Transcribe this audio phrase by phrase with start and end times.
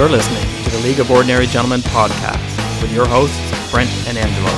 [0.00, 2.40] You're listening to the League of Ordinary Gentlemen podcast
[2.80, 3.36] with your hosts,
[3.70, 4.48] Brent and Angelo.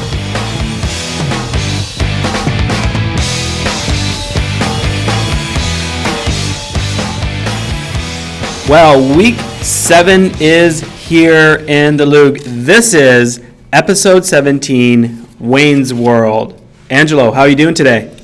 [8.69, 9.35] Well, week
[9.65, 12.39] seven is here in the Luke.
[12.45, 16.63] This is episode 17, Wayne's World.
[16.89, 18.17] Angelo, how are you doing today?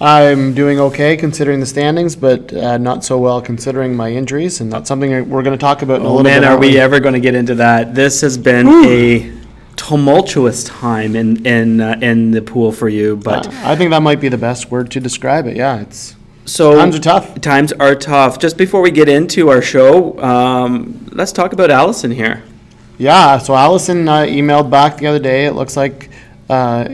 [0.00, 4.72] I'm doing okay considering the standings, but uh, not so well considering my injuries, and
[4.72, 6.46] that's something we're going to talk about in a Oh little man, bit.
[6.46, 7.94] are aren't we ever going to get into that?
[7.96, 9.32] This has been a
[9.74, 14.02] tumultuous time in in uh, in the pool for you, but Uh, I think that
[14.02, 15.56] might be the best word to describe it.
[15.56, 17.40] Yeah, it's so times are tough.
[17.40, 18.38] Times are tough.
[18.38, 22.44] Just before we get into our show, um, let's talk about Allison here.
[22.98, 25.46] Yeah, so Allison uh, emailed back the other day.
[25.46, 26.08] It looks like
[26.48, 26.88] uh,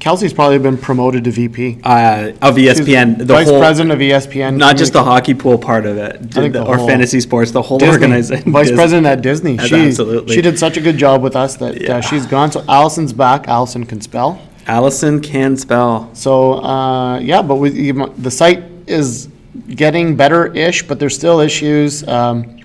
[0.00, 1.78] Kelsey's probably been promoted to VP.
[1.84, 4.56] Uh, of ESPN, the vice whole, president of ESPN.
[4.56, 7.60] not just the hockey pool part of it, think the or whole- fantasy sports, the
[7.60, 8.50] whole Disney, organization.
[8.50, 9.58] vice president at Disney.
[9.58, 10.34] She, absolutely.
[10.34, 11.98] she did such a good job with us that Yeah.
[11.98, 12.50] uh, she's gone.
[12.50, 13.46] So Allison's back.
[13.46, 14.40] Allison can spell.
[14.66, 16.08] Allison can spell.
[16.14, 19.28] So uh, yeah, but with the site is
[19.68, 22.06] getting better-ish, but there's still issues.
[22.08, 22.56] Um,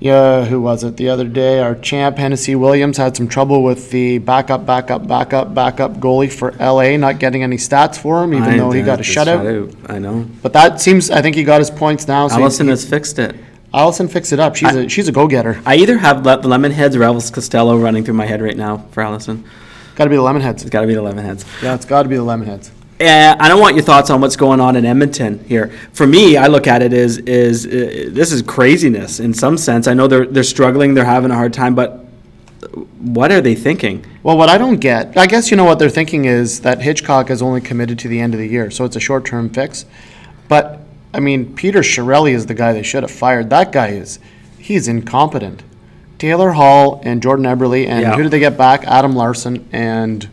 [0.00, 1.60] yeah, who was it the other day?
[1.60, 6.52] Our champ Hennessy Williams had some trouble with the backup, backup, backup, backup goalie for
[6.60, 9.90] LA, not getting any stats for him, even I- though he got a that's shutout.
[9.90, 10.26] I know.
[10.42, 12.28] But that seems, I think he got his points now.
[12.28, 13.34] So Allison he- has fixed it.
[13.74, 14.56] Allison fixed it up.
[14.56, 15.60] She's a she's a go-getter.
[15.66, 18.78] I either have Le- the Lemonheads or Elvis Costello running through my head right now
[18.92, 19.44] for Allison.
[19.94, 20.62] Got to be the Lemonheads.
[20.62, 21.44] It's got to be the Lemonheads.
[21.62, 22.70] Yeah, it's got to be the Lemonheads.
[23.00, 25.68] Uh, I don't want your thoughts on what's going on in Edmonton here.
[25.92, 29.86] For me, I look at it as is uh, this is craziness in some sense.
[29.86, 32.04] I know they're they're struggling, they're having a hard time, but
[32.98, 34.04] what are they thinking?
[34.24, 37.30] Well, what I don't get, I guess you know what they're thinking is that Hitchcock
[37.30, 39.84] is only committed to the end of the year, so it's a short-term fix.
[40.48, 40.80] But
[41.14, 43.48] I mean, Peter Chiarelli is the guy they should have fired.
[43.50, 44.18] That guy is,
[44.58, 45.62] he's incompetent.
[46.18, 48.16] Taylor Hall and Jordan Eberle, and Yeah.
[48.16, 48.84] who did they get back?
[48.86, 50.28] Adam Larsson and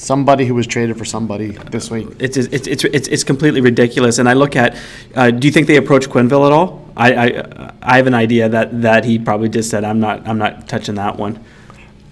[0.00, 2.08] somebody who was traded for somebody this week.
[2.18, 4.18] It's it's it's it's, it's completely ridiculous.
[4.18, 4.76] And I look at,
[5.14, 6.90] uh, do you think they approach Quenneville at all?
[6.96, 10.38] I, I I have an idea that that he probably just said I'm not I'm
[10.38, 11.38] not touching that one.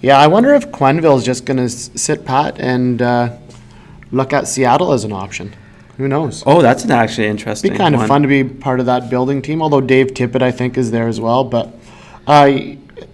[0.01, 3.35] Yeah, I wonder if Quenneville's just going to sit pat and uh,
[4.11, 5.53] look at Seattle as an option.
[5.97, 6.41] Who knows?
[6.45, 7.71] Oh, that's an actually interesting.
[7.71, 9.61] It'd Be kind of fun to be part of that building team.
[9.61, 11.43] Although Dave Tippett, I think, is there as well.
[11.43, 11.73] But
[12.25, 12.49] uh,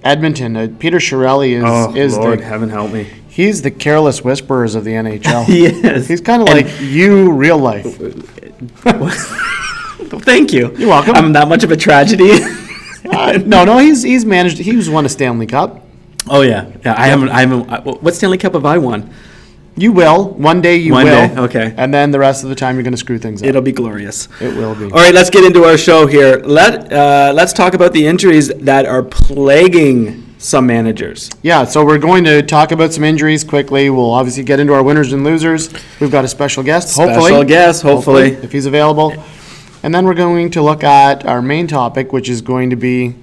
[0.03, 3.09] Edmonton, uh, Peter Chiarelli is Oh is Lord, the heaven help me.
[3.35, 5.45] He's the careless whisperers of the NHL.
[5.45, 6.07] He is.
[6.11, 7.85] He's kind of like you, real life.
[10.25, 10.75] Thank you.
[10.77, 11.15] You're welcome.
[11.15, 12.31] I'm that much of a tragedy.
[13.05, 14.57] Uh, no, no, he's he's managed.
[14.57, 15.85] He's won a Stanley Cup.
[16.27, 16.95] oh yeah, yeah.
[16.97, 17.29] I haven't.
[17.29, 17.69] I haven't.
[17.71, 19.11] I- What Stanley Cup have I won?
[19.77, 20.77] You will one day.
[20.77, 21.27] You One will.
[21.27, 21.73] day, okay.
[21.77, 23.47] And then the rest of the time, you're going to screw things up.
[23.49, 24.27] It'll be glorious.
[24.41, 24.85] it will be.
[24.85, 26.37] All right, let's get into our show here.
[26.45, 31.31] Let uh, let's talk about the injuries that are plaguing some managers.
[31.41, 33.89] Yeah, so we're going to talk about some injuries quickly.
[33.89, 35.73] We'll obviously get into our winners and losers.
[35.99, 37.29] We've got a special guest, hopefully.
[37.31, 38.31] Special guest, hopefully.
[38.31, 39.13] if he's available.
[39.83, 43.15] And then we're going to look at our main topic, which is going to be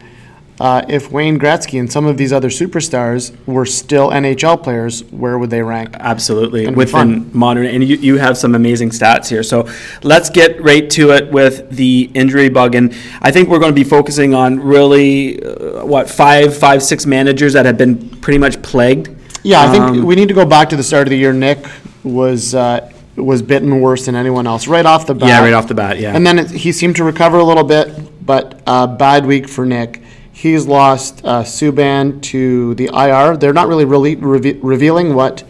[0.62, 5.36] uh, if Wayne Gretzky and some of these other superstars were still NHL players, where
[5.36, 5.96] would they rank?
[5.98, 9.42] Absolutely, gonna within modern, and you, you have some amazing stats here.
[9.42, 9.68] So
[10.04, 13.74] let's get right to it with the injury bug, and I think we're going to
[13.74, 18.62] be focusing on really uh, what five, five, six managers that have been pretty much
[18.62, 19.08] plagued.
[19.42, 21.32] Yeah, I think Um, we need to go back to the start of the year.
[21.32, 21.58] Nick
[22.04, 25.28] was uh, was bitten worse than anyone else right off the bat.
[25.28, 25.98] Yeah, right off the bat.
[25.98, 29.48] Yeah, And then it, he seemed to recover a little bit, but uh, bad week
[29.48, 30.01] for Nick.
[30.32, 33.36] He's lost uh, Subban to the IR.
[33.36, 35.44] They're not really, really reve- revealing what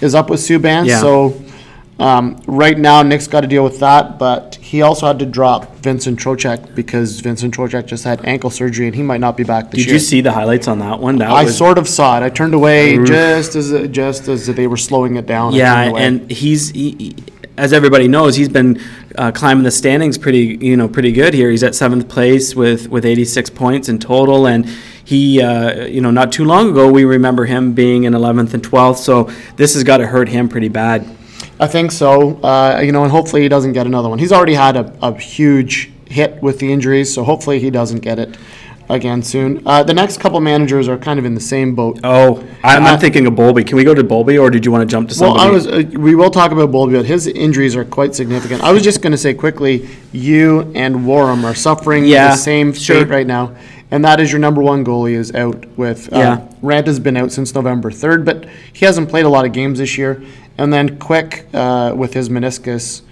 [0.00, 0.86] is up with Subban.
[0.86, 1.00] Yeah.
[1.00, 1.40] So
[1.98, 4.18] um, right now, Nick's got to deal with that.
[4.18, 8.86] But he also had to drop Vincent Trocheck because Vincent Trocheck just had ankle surgery
[8.86, 9.94] and he might not be back this did year.
[9.94, 11.18] you see the highlights on that one?
[11.18, 12.22] That I was sort of saw it.
[12.22, 15.52] I turned away just as just as they were slowing it down.
[15.52, 17.16] Yeah, and he's he, he-
[17.56, 18.80] as everybody knows, he's been
[19.16, 21.50] uh, climbing the standings pretty you know pretty good here.
[21.50, 24.66] He's at seventh place with with 86 points in total, and
[25.04, 28.62] he uh, you know not too long ago we remember him being in 11th and
[28.62, 28.98] 12th.
[28.98, 29.24] So
[29.56, 31.06] this has got to hurt him pretty bad.
[31.60, 32.40] I think so.
[32.40, 34.18] Uh, you know, and hopefully he doesn't get another one.
[34.18, 38.18] He's already had a, a huge hit with the injuries, so hopefully he doesn't get
[38.18, 38.36] it
[38.92, 39.62] again soon.
[39.66, 41.98] Uh, the next couple managers are kind of in the same boat.
[42.04, 43.64] Oh, I'm, I'm not- thinking of Bowlby.
[43.64, 45.38] Can we go to Bowlby, or did you want to jump to somebody?
[45.40, 45.48] Well?
[45.48, 45.66] I was.
[45.66, 48.62] Uh, we will talk about Bowlby, but his injuries are quite significant.
[48.62, 52.72] I was just going to say quickly, you and Warham are suffering Yeah, the same
[52.72, 53.00] sure.
[53.00, 53.56] fate right now,
[53.90, 56.12] and that is your number one goalie is out with.
[56.12, 56.48] Uh, Yeah.
[56.62, 59.78] Rant has been out since November third, but he hasn't played a lot of games
[59.78, 60.22] this year.
[60.58, 63.02] And then Quick uh, with his meniscus.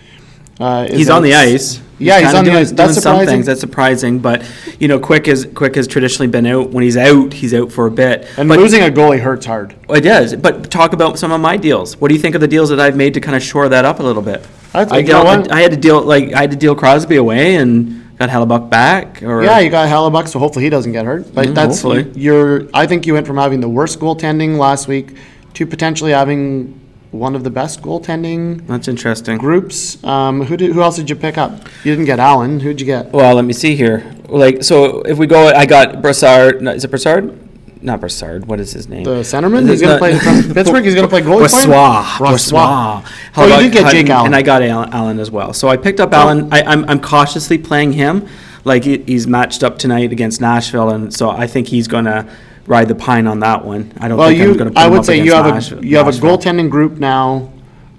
[0.60, 1.80] Uh, He's on the ice.
[1.98, 2.70] Yeah, he's kinda on the ice.
[2.72, 3.26] That's doing some surprising.
[3.34, 3.46] things.
[3.46, 4.42] That's surprising, but
[4.78, 6.70] you know, Quick is Quick has traditionally been out.
[6.70, 8.26] When he's out, he's out for a bit.
[8.38, 9.74] And but losing a goalie hurts hard.
[9.90, 10.34] it does.
[10.36, 11.98] But talk about some of my deals.
[12.00, 13.84] What do you think of the deals that I've made to kind of shore that
[13.84, 14.46] up a little bit?
[14.72, 15.52] I think- I, dealt- what?
[15.52, 19.22] I had to deal like I had to deal Crosby away and got Hellebuyck back.
[19.22, 21.34] Or Yeah, you got Hellebuyck, so hopefully he doesn't get hurt.
[21.34, 22.10] But Mm, that's hopefully.
[22.14, 22.62] you're.
[22.72, 25.16] I think you went from having the worst goaltending last week
[25.54, 26.80] to potentially having
[27.12, 29.38] one of the best goaltending that's interesting.
[29.38, 30.02] groups.
[30.04, 30.72] Um, who did?
[30.72, 31.52] Who else did you pick up?
[31.84, 32.60] You didn't get Allen.
[32.60, 33.12] Who'd you get?
[33.12, 34.14] Well, let me see here.
[34.28, 36.62] Like, so if we go, I got Brassard.
[36.62, 37.36] No, is it Brassard?
[37.82, 38.46] Not Brassard.
[38.46, 39.04] What is his name?
[39.04, 39.68] The centerman.
[39.68, 40.84] He's going to play from Pittsburgh.
[40.84, 41.46] He's going to play goalie.
[41.46, 42.02] Brossoit.
[42.18, 43.02] Brossoit.
[43.02, 43.12] Brossoit.
[43.36, 44.26] Oh, you did get Jake and, Allen.
[44.26, 45.52] And I got Allen, Allen as well.
[45.52, 46.52] So I picked up Allen.
[46.52, 48.28] I, I'm, I'm cautiously playing him.
[48.64, 52.30] Like he, he's matched up tonight against Nashville, and so I think he's going to
[52.70, 53.93] ride the pine on that one.
[53.99, 55.37] I don't Well, think I'm going to put I him would up say you against
[55.37, 56.38] have a Nashville- you have a Nashville.
[56.38, 57.50] goaltending group now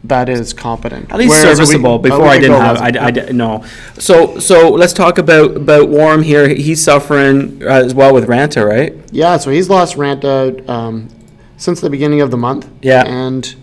[0.05, 1.11] that is competent.
[1.11, 1.95] At least Whereas a week- serviceable.
[1.95, 2.97] a Before week I didn't ago have, I, wasn't.
[2.97, 3.63] I di- no.
[3.99, 6.47] So so let's talk about about Warm here.
[6.47, 8.95] He's suffering uh, as well with Raanta, right?
[9.11, 11.09] Yeah, so he's lost Raanta um,
[11.57, 12.67] since the beginning of the month.
[12.81, 13.03] Yeah.
[13.05, 13.53] And,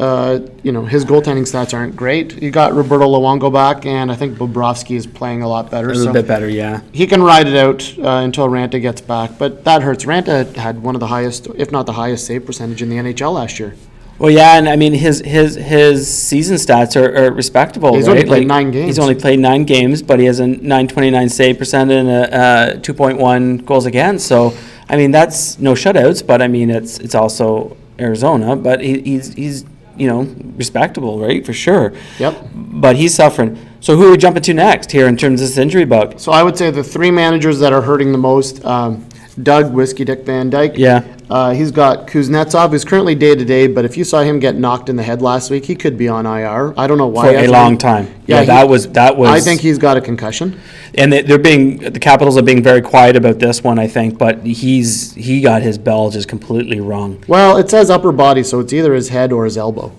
[0.00, 2.40] uh, you know, his goaltending stats aren't great.
[2.42, 5.90] You got Roberto Luongo back, and I think Bobrovsky is playing a lot better.
[5.90, 6.80] A little so bit better, yeah.
[6.90, 10.06] he can ride it out uh, until Raanta gets back, but that hurts.
[10.06, 13.34] Raanta had one of the highest, if not the highest, save percentage in the NHL
[13.34, 13.76] last year.
[14.18, 17.94] Well, yeah, and I mean his his his season stats are, are respectable.
[17.94, 18.16] He's right?
[18.16, 18.86] only played nine games.
[18.86, 22.74] He's only played nine games, but he has a 929 save percent and a, uh
[22.76, 24.26] 2.1 goals against.
[24.26, 24.54] So
[24.90, 29.32] I mean that's no shutouts, but I mean it's it's also Arizona, but he, he's
[29.34, 29.64] he's
[30.00, 30.22] you know
[30.56, 31.44] respectable, right?
[31.44, 31.92] For sure.
[32.18, 32.48] Yep.
[32.54, 33.58] But he's suffering.
[33.80, 36.18] So who are we jumping to next here in terms of this injury bug?
[36.18, 39.06] So I would say the three managers that are hurting the most, um,
[39.42, 40.72] Doug Whiskey Dick Van Dyke.
[40.76, 41.04] Yeah.
[41.30, 44.56] Uh, he's got Kuznetsov, who's currently day to day, but if you saw him get
[44.56, 46.74] knocked in the head last week, he could be on IR.
[46.76, 47.32] I don't know why.
[47.32, 48.06] For a long time.
[48.26, 49.30] Yeah, Yeah, he- that was that was.
[49.30, 50.58] I think he's got a concussion.
[50.96, 53.78] and they- they're being the Capitals are being very quiet about this one.
[53.78, 57.18] I think, but he's he got his bell just completely wrong.
[57.28, 59.92] Well, it says upper body, so it's either his head or his elbow.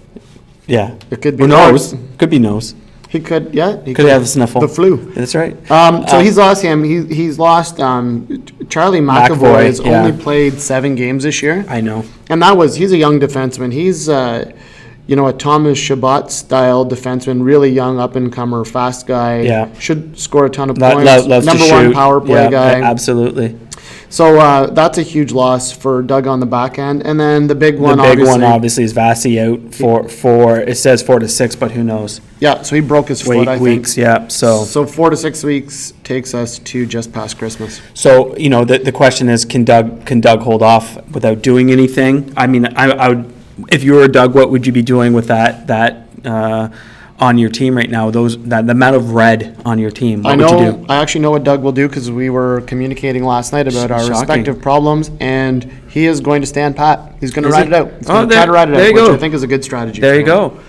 [0.68, 1.95] Yeah, It could be Or nose.
[2.18, 2.75] Could be nose.
[3.10, 3.75] He could, yeah.
[3.83, 4.62] He Could have a sniffle.
[4.62, 4.95] The flu.
[5.16, 5.54] That's right.
[5.69, 6.81] Um, so Uh, he's lost him.
[6.86, 8.25] He, he's lost um,
[8.71, 10.01] Charlie McAvoy, McAvoy, has yeah.
[10.03, 11.65] only played seven games this year.
[11.68, 12.06] I know.
[12.29, 13.73] And that was, he's a young defenseman.
[13.73, 14.51] He's, uh,
[15.07, 19.41] you know, a Thomas Chabot style defenseman, really young, up and comer, fast guy.
[19.41, 19.77] Yeah.
[19.77, 21.06] Should score a ton of Lo- points.
[21.06, 22.81] lo- loves to Number one power play Yeah, guy.
[22.81, 23.59] Absolutely.
[24.11, 27.01] So uh, that's a huge loss for Doug on the back end.
[27.03, 27.97] And then the big one.
[27.97, 28.31] The big obviously.
[28.31, 32.19] one obviously is Vasi out for for it says four to six, but who knows?
[32.41, 33.95] Yeah, so he broke his foot, Wait, I weeks.
[33.95, 34.03] think.
[34.03, 34.27] Yeah.
[34.27, 37.79] So So four to six weeks takes us to just past Christmas.
[37.93, 41.71] So, you know, the, the question is, can Doug, can Doug hold off without doing
[41.71, 42.33] anything?
[42.35, 43.33] I mean, I, I would,
[43.69, 46.69] if you were Doug, what would you be doing with that, that, uh,
[47.21, 48.09] on your team right now?
[48.12, 50.85] Those, that, the amount of red on your team, I what would you know, do?
[50.89, 54.00] I actually know what Doug will do because we were communicating last night about our
[54.00, 54.12] Shocking.
[54.13, 57.15] respective problems, and he is going to stand pat.
[57.19, 57.91] He's going to ride it out.
[58.00, 59.13] He's Oh, going to try to ride it there out, you which go.
[59.13, 60.01] I think is a good strategy.
[60.01, 60.59] There you go.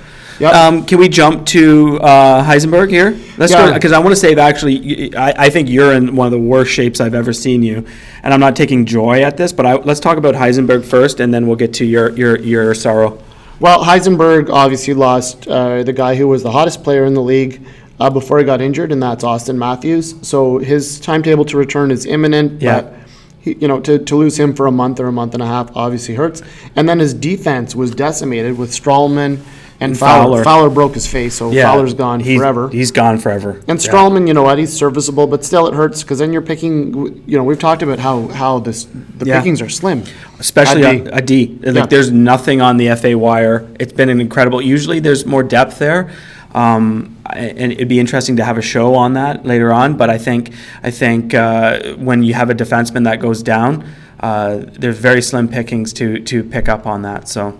[0.40, 0.54] Yep.
[0.54, 3.16] Um, can we jump to, uh, Heisenberg here?
[3.38, 6.38] Let's go, because I want to save, actually, I think you're in one of the
[6.38, 7.86] worst shapes I've ever seen you.
[8.22, 11.32] And I'm not taking joy at this, but I, let's talk about Heisenberg first, and
[11.32, 13.22] then we'll get to your, your, your sorrow.
[13.60, 17.64] Well, Heisenberg obviously lost uh, the guy who was the hottest player in the league
[18.00, 20.14] uh, before he got injured, and that's Austin Matthews.
[20.26, 22.60] So his timetable to return is imminent.
[22.60, 22.80] Yeah.
[22.80, 22.94] But
[23.40, 25.46] he, you know, to, to lose him for a month or a month and a
[25.46, 26.42] half obviously hurts.
[26.76, 29.40] And then his defense was decimated with Stralman
[29.84, 30.42] and, Fowler.
[30.42, 30.44] Fowler.
[30.44, 32.68] Fowler broke his face, so Fowler's gone He's- forever.
[32.68, 33.60] He's gone forever.
[33.68, 33.90] And Yeah.
[33.92, 34.58] Stralman, you know what?
[34.58, 37.22] He's serviceable, but still it hurts because then you're picking.
[37.26, 38.86] You know, we've talked about how how this
[39.18, 39.38] the Yeah.
[39.38, 40.02] pickings are slim.
[40.40, 41.10] especially At D.
[41.10, 41.58] a, a D.
[41.62, 41.86] Like Yeah.
[41.86, 43.64] there's nothing on the FA wire.
[43.78, 44.60] It's been an incredible.
[44.60, 46.08] Usually there's more depth there,
[46.54, 49.94] um, I- and it'd be interesting to have a show on that later on.
[49.94, 50.50] But I think
[50.82, 53.84] I think uh, when you have a defenseman that goes down,
[54.20, 57.28] uh, there's very slim pickings to to pick up on that.
[57.28, 57.54] So.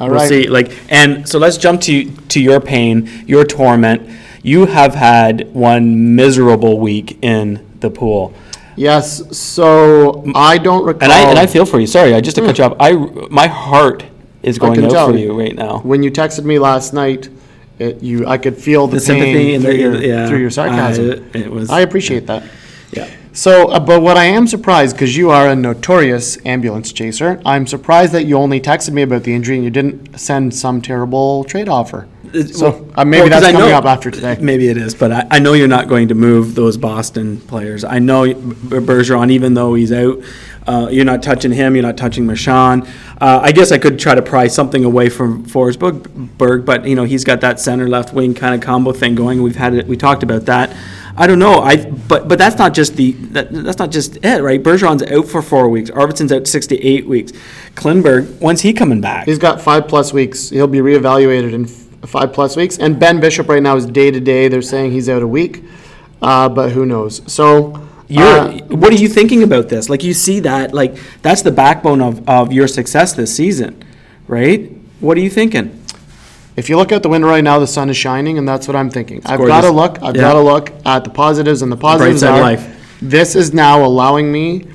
[0.00, 0.28] All we'll right.
[0.28, 0.48] see.
[0.48, 4.08] Like, and so let's jump to to your pain, your torment.
[4.42, 8.32] You have had one miserable week in the pool.
[8.76, 9.36] Yes.
[9.36, 11.04] So I don't recall.
[11.04, 11.86] And I and I feel for you.
[11.86, 12.48] Sorry, I just to hmm.
[12.48, 12.76] cut you off.
[12.80, 12.92] I
[13.28, 14.04] my heart
[14.42, 14.58] is.
[14.58, 15.10] Going out tell.
[15.10, 15.80] for you right now.
[15.80, 17.28] when you texted me last night,
[17.78, 20.38] it, you I could feel the, The sympathy pain and through, the your, yeah, through
[20.38, 21.30] your sarcasm.
[21.34, 21.68] I, it was.
[21.70, 22.44] I appreciate that.
[22.92, 23.10] yeah.
[23.32, 27.66] So, uh, but what I am surprised, because you are a notorious ambulance chaser, I'm
[27.66, 31.44] surprised that you only texted me about the injury and you didn't send some terrible
[31.44, 32.08] trade offer.
[32.52, 34.36] So uh, maybe Well, that's I coming know- up after today.
[34.40, 37.84] Maybe it is, but I, I know you're not going to move those Boston players.
[37.84, 40.18] I know Bergeron, even though he's out,
[40.66, 41.74] Uh, you're not touching him.
[41.74, 42.86] You're not touching Marchand.
[43.20, 47.04] Uh, I guess I could try to pry something away from Forsberg, but you know
[47.04, 49.42] he's got that center left wing kind of combo thing going.
[49.42, 49.86] We've had it.
[49.88, 50.70] We talked about that.
[51.20, 51.60] I don't know.
[51.60, 54.62] I but but that's not just the that, that's not just it, right?
[54.62, 55.90] Bergeron's out for four weeks.
[55.90, 57.32] Arvidsson's out six to eight weeks.
[57.74, 59.26] Klingberg, when's he coming back?
[59.26, 60.48] He's got five plus weeks.
[60.48, 62.78] He'll be reevaluated in f- five plus weeks.
[62.78, 64.48] And Ben Bishop right now is day to day.
[64.48, 65.62] They're saying he's out a week,
[66.22, 67.20] uh, but who knows?
[67.30, 67.86] So.
[68.12, 69.88] You're, uh, what are you thinking about this?
[69.88, 73.84] Like you see that, like that's the backbone of, of your success this season,
[74.26, 74.72] right?
[74.98, 75.79] What are you thinking?
[76.60, 78.76] If you look out the window right now, the sun is shining, and that's what
[78.76, 79.22] I'm thinking.
[79.24, 79.70] I've got gorgeous.
[79.70, 80.02] to look.
[80.02, 80.22] I've Yeah.
[80.22, 82.68] got to look at the positives, and the positives side are life.
[83.00, 84.66] this is now allowing me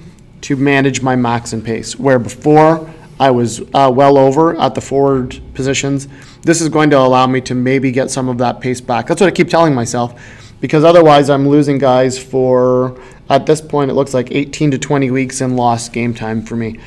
[0.42, 1.98] to manage my max and pace.
[2.00, 2.90] Where before
[3.20, 6.08] I was uh, well over at the forward positions,
[6.42, 9.06] this is going to allow me to maybe get some of that pace back.
[9.06, 10.20] That's what I keep telling myself,
[10.62, 12.98] because otherwise I'm losing guys for
[13.30, 16.56] at this point it looks like 18 to 20 weeks in lost game time for
[16.56, 16.80] me.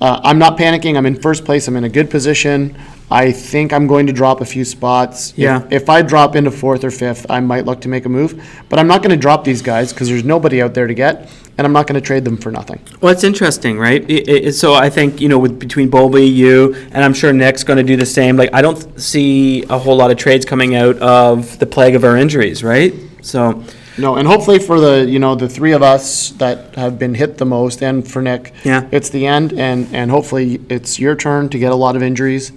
[0.00, 0.96] Uh, I'm not panicking.
[0.96, 1.68] I'm in first place.
[1.68, 2.76] I'm in a good position.
[3.10, 5.32] I think I'm going to drop a few spots.
[5.32, 5.66] If- Yeah.
[5.70, 8.42] If, I drop into fourth or fifth, I might look to make a move.
[8.68, 11.28] But I'm not going to drop these guys because there's nobody out there to get,
[11.58, 12.80] and I'm not going to trade them for nothing.
[13.00, 14.54] Well, it's interesting, right?
[14.54, 17.82] So I think you know, with between Bowlby, you, and I'm sure Nick's going to
[17.82, 18.36] do the same.
[18.36, 22.04] Like I don't see a whole lot of trades coming out of the plague of
[22.04, 22.94] our injuries, right?
[23.22, 23.62] So
[24.00, 27.38] No, and hopefully for the you know the three of us that have been hit
[27.38, 28.86] the most, and for Nick, Yeah.
[28.90, 32.52] it's the end, and and hopefully it's your turn to get a lot of injuries,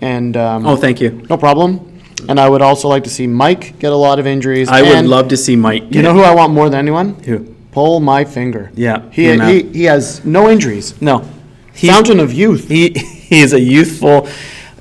[0.00, 1.22] and um, Oh, thank you.
[1.30, 1.92] no problem.
[2.28, 4.68] And I would also like to see Mike get a lot of injuries.
[4.68, 5.84] I would and love to see Mike.
[5.94, 7.14] You know who I want more than anyone?
[7.26, 7.38] Who?
[7.72, 8.70] Pull my finger.
[8.74, 9.52] Yeah, He him out.
[9.52, 10.94] he, he has no injuries.
[11.00, 11.24] No.
[11.74, 12.68] Fountain of youth.
[12.68, 12.88] he
[13.30, 14.26] he is a youthful,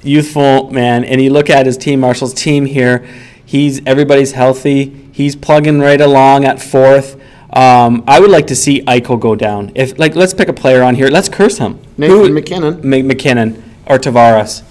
[0.01, 3.05] youthful man, and you look at his team, Marshall's team here.
[3.45, 5.01] He's everybody's healthy.
[5.15, 7.15] He's plugging right along at fourth.
[7.53, 9.71] Um, I would like to see Eichel go down.
[9.73, 11.07] If like, let's pick a player on here.
[11.07, 11.79] Let's curse him.
[11.97, 14.63] Nathan Who- MacKinnon M- MacKinnon or Tavares.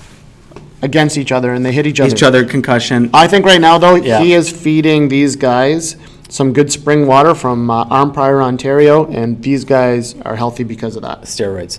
[0.82, 2.12] against each other, and they hit each other.
[2.14, 3.08] Each other concussion.
[3.14, 4.20] I think right now, though, Yeah.
[4.20, 5.96] he is feeding these guys
[6.28, 11.00] some good spring water from uh, Arnprior, Ontario, and these guys are healthy because of
[11.02, 11.22] that.
[11.22, 11.78] steroids.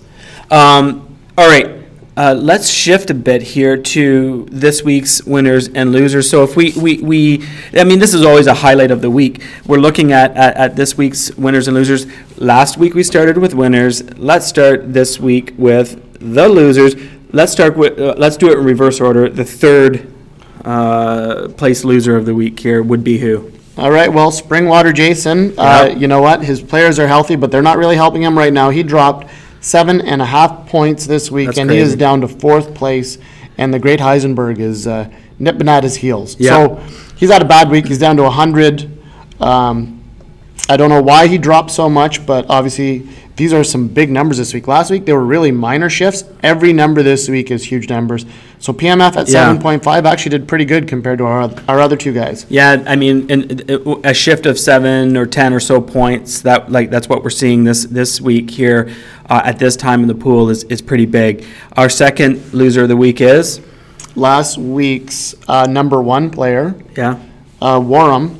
[0.50, 1.85] Um, all right,
[2.16, 6.30] uh, let's shift a bit here to this week's winners and losers.
[6.30, 9.42] So if we, we, we I mean, this is always a highlight of the week.
[9.66, 12.06] We're looking at, at, at this week's winners and losers.
[12.38, 14.02] Last week we started with winners.
[14.18, 16.94] Let's start this week with the losers.
[17.32, 19.28] Let's start with, uh, let's do it in reverse order.
[19.28, 20.10] The third
[20.64, 23.52] uh, place loser of the week here would be who?
[23.76, 25.98] All right, well, Springwater Jason, uh, Yep.
[25.98, 26.42] you know what?
[26.42, 28.70] His players are healthy, but they're not really helping him right now.
[28.70, 29.30] He dropped
[29.66, 31.98] seven and a half points this week, That's and he is crazy.
[31.98, 33.18] down to fourth place.
[33.58, 36.38] And the great Heisenberg is uh, nipping at his heels.
[36.38, 36.50] Yeah.
[36.66, 36.76] So
[37.16, 37.86] he's had a bad week.
[37.86, 38.88] He's down to 100.
[39.40, 40.04] Um,
[40.68, 44.38] I don't know why he dropped so much, but obviously these are some big numbers
[44.38, 44.66] this week.
[44.66, 46.24] Last week they were really minor shifts.
[46.42, 48.24] Every number this week is huge numbers.
[48.58, 49.54] So PMF at Yeah.
[49.54, 52.46] 7.5 actually did pretty good compared to our, our other two guys.
[52.48, 53.70] Yeah, I mean, and
[54.04, 56.40] a shift of seven or ten or so points.
[56.42, 58.90] That like that's what we're seeing this this week here
[59.28, 61.44] uh, at this time in the pool is is pretty big.
[61.76, 63.60] Our second loser of the week is
[64.14, 67.18] last week's uh, number one player, yeah
[67.60, 68.36] uh, Warham,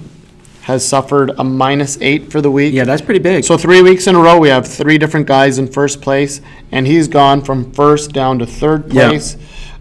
[0.66, 2.74] has suffered a minus eight for the week.
[2.74, 3.44] yeah that's pretty big.
[3.44, 6.40] So three weeks in a row, we have three different guys in first place,
[6.72, 9.08] and he's gone from first down to third Yeah.
[9.10, 9.36] place.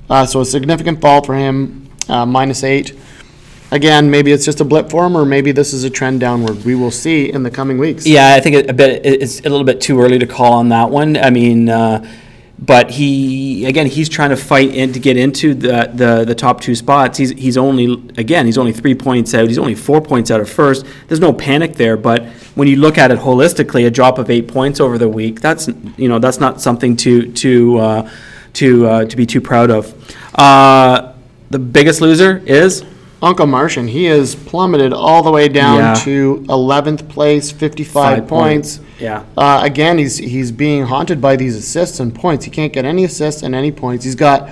[0.07, 2.93] Uh, so a significant fall for him, uh, minus eight.
[3.71, 6.63] Again, maybe it's just a blip for him, or maybe this is a trend downward.
[6.63, 8.05] We will see in the coming weeks.
[8.05, 9.03] Yeah, I think a bit.
[9.03, 11.17] It's a little bit too early to call on that one.
[11.17, 12.05] I mean, uh,
[12.57, 16.62] but he again, he's trying to fight in to get into the, the the top
[16.62, 17.17] two spots.
[17.17, 19.47] He's he's only again, he's only three points out.
[19.47, 20.85] He's only four points out of first.
[21.07, 22.24] There's no panic there, but
[22.55, 25.67] when you look at it holistically, a drop of eight points over the week, that's
[25.97, 28.12] you know that's not something to to uh,
[28.53, 29.93] to uh, to be too proud of.
[30.35, 31.13] Uh,
[31.50, 32.85] the biggest loser is
[33.25, 35.94] Uncle Martian, he has plummeted all the way down Yeah.
[35.96, 38.79] to 11th place, 55 Five points.
[39.00, 39.24] Yeah.
[39.36, 42.46] Uh, again, he's he's being haunted by these assists and points.
[42.46, 44.05] He can't get any assists and any points.
[44.05, 44.48] He's got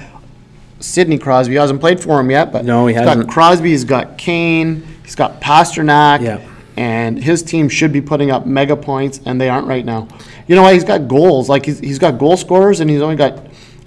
[0.80, 1.53] Sidney Crosby.
[1.53, 3.27] He hasn't played for him yet, but No, he he's hasn't.
[3.27, 3.70] got Crosby.
[3.70, 4.84] He's got Kane.
[5.03, 6.22] He's got Pastrnak.
[6.22, 6.39] Yeah.
[6.75, 10.08] And his team should be putting up mega points, and they aren't right now.
[10.48, 10.74] You know why?
[10.74, 11.48] He's got goals.
[11.48, 13.38] Like he's, he's got goal scorers, and he's only got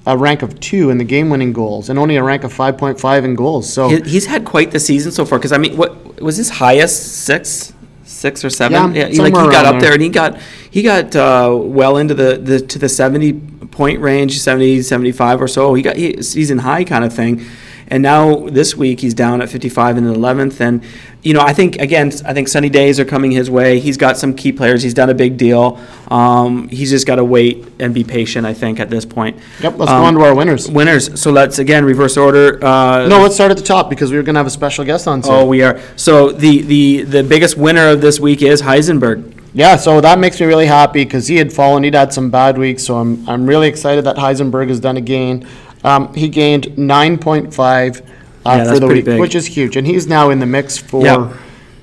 [0.06, 3.34] a rank of two in the game-winning goals, and only a rank of 5.5 in
[3.34, 3.68] goals.
[3.72, 5.38] So He- He's had quite the season so far.
[5.38, 7.24] Because I mean, what was his highest?
[7.24, 7.72] Six,
[8.04, 8.94] six or seven?
[8.94, 9.80] Yeah, he- like he got up there.
[9.80, 10.38] there, and he got
[10.70, 15.48] he got uh, well into the, the to the seventy point range, 70, 75 or
[15.48, 15.74] so.
[15.74, 17.44] He got he, season high kind of thing,
[17.88, 20.60] and now this week he's down at 55 and 11th.
[20.60, 20.82] And
[21.22, 23.80] you know, I think again, I think sunny days are coming his way.
[23.80, 24.82] He's got some key players.
[24.82, 25.78] He's done a big deal.
[26.08, 28.46] Um, he's just got to wait and be patient.
[28.46, 29.36] I think at this point.
[29.60, 30.70] Yep, let's Um, go on to our winners.
[30.70, 31.20] Winners.
[31.20, 32.64] So let's again reverse order.
[32.64, 34.84] Uh, No, let's start at the top because we are going to have a special
[34.84, 35.32] guest on soon.
[35.34, 35.80] Oh, we are.
[35.96, 39.32] So the the the biggest winner of this week is Heisenberg.
[39.54, 41.82] Yeah, so that makes me really happy because he had fallen.
[41.82, 45.00] He'd had some bad weeks, so I'm I'm really excited that Heisenberg has done a
[45.00, 45.46] gain.
[45.86, 48.02] Um, he gained 9.5 uh,
[48.44, 49.20] Yeah, for the pretty week, big.
[49.20, 51.32] which is huge, and he's now in the mix for Yeah.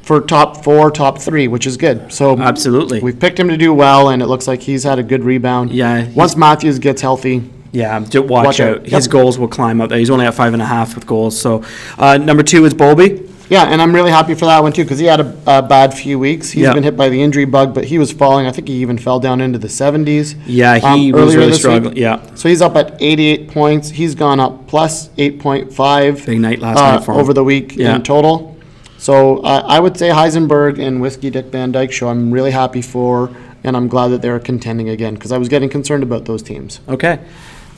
[0.01, 2.11] for top four, top three, which is good.
[2.11, 2.99] So Absolutely.
[2.99, 5.71] we've picked him to do well, and it looks like he's had a good rebound.
[5.71, 8.69] Yeah, he's- Once Matthews gets healthy, Yeah, ju- watch, Watch out.
[8.79, 8.83] out.
[8.85, 9.11] His Yep.
[9.11, 9.97] goals will climb up there.
[9.97, 11.39] He's only at five and a half with goals.
[11.39, 11.61] So
[11.97, 13.21] uh, number two is Bowlby.
[13.49, 15.93] Yeah, and I'm really happy for that one too, because he had a, a bad
[15.93, 16.49] few weeks.
[16.51, 16.73] He's Yeah.
[16.73, 18.47] been hit by the injury bug, but he was falling.
[18.47, 20.35] I think he even fell down into the 70s.
[20.45, 21.59] Yeah, he um, was earlier really this week.
[21.59, 21.97] struggling.
[21.97, 22.19] Yeah.
[22.35, 23.89] So he's up at 88 points.
[23.89, 26.25] He's gone up plus 8.5.
[26.25, 27.19] Big night last uh, night for him.
[27.19, 27.95] Over the week Yeah.
[27.95, 28.57] in total.
[28.97, 32.81] So uh, I would say Heisenberg and Whiskey Dick Van Dyke show I'm really happy
[32.81, 33.29] for,
[33.65, 36.79] and I'm glad that they're contending again, because I was getting concerned about those teams.
[36.87, 37.19] Okay.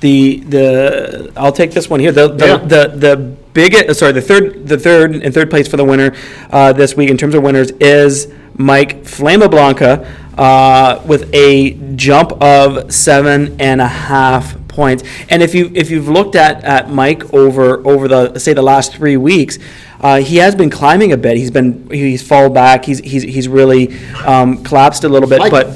[0.02, 2.12] The the I'll take this one here.
[2.12, 2.58] The the Yeah.
[2.58, 6.14] the, the biggest sorry the third the third and third place for the winner
[6.52, 10.06] uh, this week in terms of winners is Mike Flamablanca
[10.38, 15.04] uh, with a jump of seven and a half points.
[15.30, 18.94] And if you if you've looked at, at Mike over over the say the last
[18.94, 19.58] three weeks,
[20.02, 21.38] uh, he has been climbing a bit.
[21.38, 22.86] He's been he's fallen back.
[22.86, 25.52] He's he's he's really um, collapsed a little bit, Mike.
[25.52, 25.68] but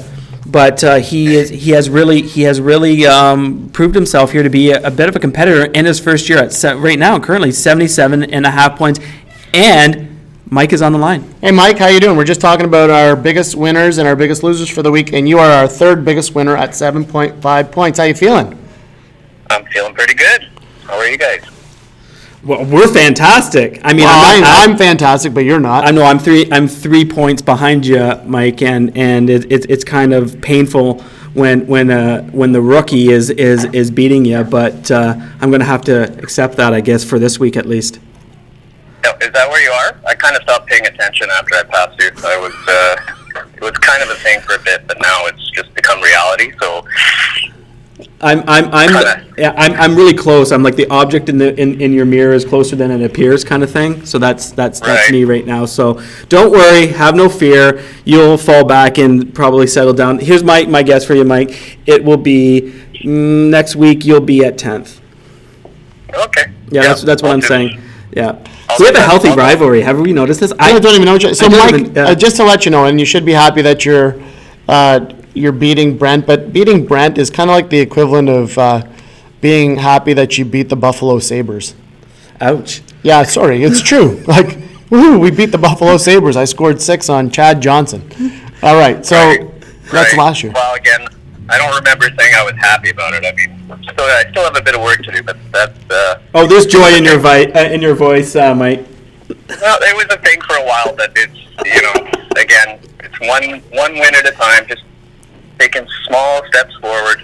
[0.46, 4.50] but uh, he is he has really he has really um, proved himself here to
[4.50, 7.18] be a, a bit of a competitor in his first year at se- right now
[7.18, 9.00] currently 77 and a half points
[9.54, 10.06] and
[10.52, 11.32] Mike is on the line.
[11.40, 12.16] Hey, Mike, how you doing?
[12.16, 15.28] We're just talking about our biggest winners and our biggest losers for the week, and
[15.28, 18.00] you are our third biggest winner at 7.5 points.
[18.00, 18.58] How you feeling?
[19.48, 20.48] I'm feeling pretty good.
[20.86, 21.44] How are you guys?
[22.42, 23.80] Well, we're fantastic.
[23.84, 25.86] I mean, Well, I'm, I'm, not- I'm fantastic, but you're not.
[25.86, 26.50] I know I'm three.
[26.50, 31.00] I'm three points behind you, Mike, and and it, it, it's kind of painful
[31.34, 34.42] when when uh, when the rookie is is is beating you.
[34.42, 37.66] But uh, I'm going to have to accept that, I guess, for this week at
[37.66, 38.00] least.
[39.22, 40.00] Is that where you are?
[40.08, 42.10] I kind of stopped paying attention after I passed you.
[42.24, 45.50] I was, uh, it was kind of a thing for a bit, but now it's
[45.50, 46.52] just become reality.
[46.58, 46.84] So,
[48.22, 49.24] I'm I'm I'm Kinda.
[49.38, 50.52] yeah, I'm, I'm really close.
[50.52, 53.44] I'm like the object in the in, in your mirror is closer than it appears,
[53.44, 54.04] kind of thing.
[54.04, 55.10] So that's that's that's Right.
[55.12, 55.64] me right now.
[55.64, 57.82] So don't worry, have no fear.
[58.04, 60.18] You'll fall back and probably settle down.
[60.18, 61.78] Here's my my guess for you, Mike.
[61.86, 64.04] It will be mm, next week.
[64.04, 65.00] You'll be at tenth.
[66.14, 66.52] okay.
[66.70, 67.80] Yeah, that's that's what I'll I'm do- saying.
[68.12, 68.36] Yeah.
[68.68, 69.08] I'll So we have do a that.
[69.08, 69.80] healthy I'll do- rivalry.
[69.82, 70.52] Have we noticed this?
[70.58, 71.12] I don't even know.
[71.14, 72.04] What you, so, I don't Mike, even- yeah.
[72.08, 74.20] uh, just to let you know, and you should be happy that you're
[74.68, 75.00] uh,
[75.34, 78.82] you're beating Brent, but beating Brent is kind of like the equivalent of uh,
[79.40, 81.74] being happy that you beat the Buffalo Sabres.
[82.40, 82.82] Ouch.
[83.02, 84.22] Yeah, sorry, it's true.
[84.26, 84.46] Like,
[84.90, 86.36] woohoo, we beat the Buffalo Sabres.
[86.36, 88.02] I scored six on Chad Johnson.
[88.62, 89.50] All right, so Right,
[89.90, 90.18] that's right.
[90.18, 90.52] last year.
[90.54, 91.06] Well, again,
[91.48, 93.24] I don't remember saying I was happy about it.
[93.24, 96.20] I mean, still, I still have a bit of work to do, but that's, uh,
[96.34, 98.84] Oh, there's joy in your vi- uh, in your voice, uh, Mike.
[99.28, 103.60] well, it was a thing for a while, but it's, you know, again, it's one,
[103.78, 104.82] one win at a time, just
[105.60, 107.22] taking small steps forward.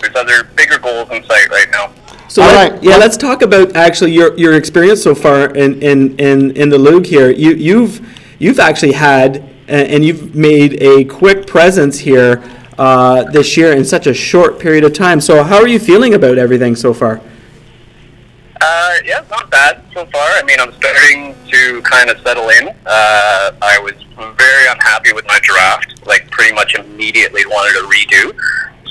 [0.00, 1.92] There's other bigger goals in sight right now.
[2.28, 5.80] So All let- right, yeah, let's talk about actually your, your experience so far in,
[5.82, 7.30] in, in, in the league here.
[7.30, 8.00] You you've
[8.38, 12.42] you've actually had and you've made a quick presence here
[12.78, 15.20] uh, this year in such a short period of time.
[15.20, 17.20] So how are you feeling about everything so far?
[18.60, 20.28] Uh, yeah, not bad so far.
[20.30, 22.68] I mean, I'm starting to kind of settle in.
[22.86, 26.06] Uh, I was very unhappy with my draft.
[26.06, 28.36] Like, pretty much immediately wanted to redo.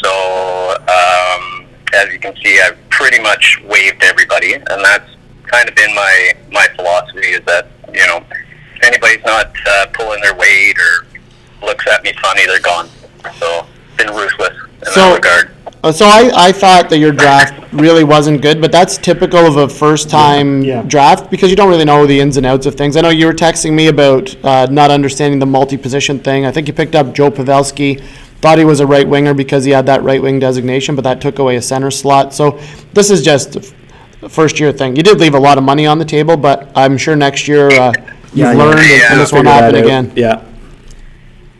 [0.04, 5.10] So, um, as you can see, I've pretty much waived everybody, and that's
[5.48, 7.28] kind of been my my philosophy.
[7.30, 8.24] Is that you know,
[8.76, 11.06] if anybody's not uh, pulling their weight or
[11.66, 12.90] looks at me funny, they're gone.
[13.40, 13.66] So,
[13.98, 15.55] been ruthless in So- that regard.
[15.86, 19.58] Uh, So I, I thought that your draft really wasn't good, but that's typical of
[19.58, 20.82] a first time Yeah.
[20.82, 22.98] draft because you don't really know the ins and outs of things.
[22.98, 26.45] I know you were texting me about uh, not understanding the multi position thing.
[26.45, 28.02] I think you picked up Joe Pavelski.
[28.41, 31.21] Thought he was a right winger because he had that right wing designation, but that
[31.21, 32.34] took away a center slot.
[32.34, 32.60] So
[32.93, 34.95] this is just a f- first year thing.
[34.95, 37.67] You did leave a lot of money on the table, but I'm sure next year
[37.71, 37.91] uh,
[38.34, 38.58] you've Yeah, yeah.
[38.63, 39.12] learned and- Yeah.
[39.12, 39.84] and this won't Figure that happen out.
[39.86, 40.12] again.
[40.15, 40.41] Yeah.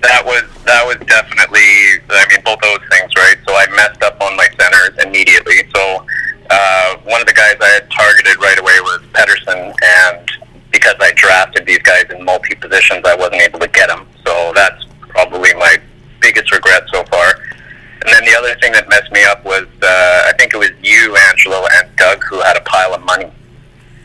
[0.02, 1.70] that was that was definitely
[2.10, 5.64] I mean both those things right so I messed up on my centers immediately.
[5.76, 6.06] So
[6.50, 10.30] uh, one of the guys I had targeted right away was Pettersson and
[10.72, 14.52] because I drafted these guys in multi positions I wasn't able to get them so
[14.54, 15.78] that's probably my
[16.22, 17.36] biggest regret so far.
[18.02, 20.72] And then the other thing that messed me up was uh, I think it was
[20.84, 23.32] you Angelo and Doug who had a pile of money.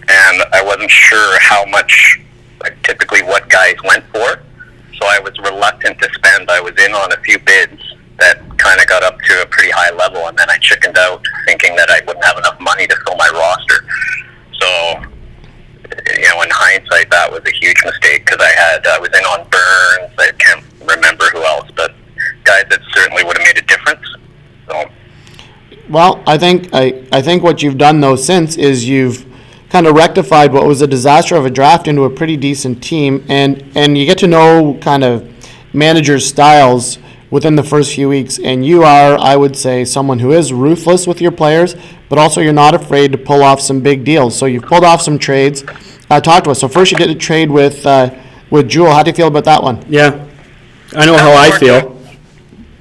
[0.09, 2.21] And I wasn't sure how much,
[2.63, 4.41] like, typically what guys went for.
[4.99, 6.51] So I was reluctant to spend.
[6.51, 7.81] I was in on a few bids
[8.21, 11.25] that kind of got up to a pretty high level, and then I chickened out,
[11.47, 13.85] thinking that I wouldn't have enough money to fill my roster.
[14.61, 14.69] So,
[16.17, 19.25] you know, in hindsight, that was a huge mistake because I had I was in
[19.25, 20.13] on Burns.
[20.19, 21.95] I can't remember who else, but
[22.45, 24.07] guys that certainly would have made a difference.
[24.69, 24.91] So.
[25.89, 29.27] Well, I think I, I think what you've done though since is you've
[29.71, 33.25] kind of rectified what was a disaster of a draft into a pretty decent team,
[33.29, 35.27] and and you get to know kind of
[35.73, 36.99] managers' styles
[37.31, 38.39] within the first few weeks.
[38.39, 41.75] And you are, I would say, someone who is ruthless with your players,
[42.09, 44.37] but also you're not afraid to pull off some big deals.
[44.37, 45.65] So you've pulled off some trades.
[46.11, 46.61] Uh, talk to us.
[46.61, 48.15] So first, you did a trade with uh,
[48.51, 48.91] with Jewel.
[48.91, 49.85] How do you feel about that one?
[49.89, 50.27] Yeah,
[50.97, 51.97] I know how I feel.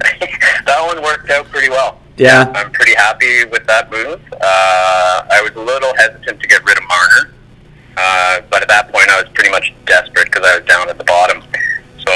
[0.00, 2.00] that one worked out pretty well.
[2.20, 2.52] Yeah.
[2.54, 4.20] I'm pretty happy with that move.
[4.32, 7.32] Uh, I was a little hesitant to get rid of Marner,
[7.96, 10.98] uh, but at that point I was pretty much desperate because I was down at
[10.98, 11.42] the bottom.
[12.04, 12.12] So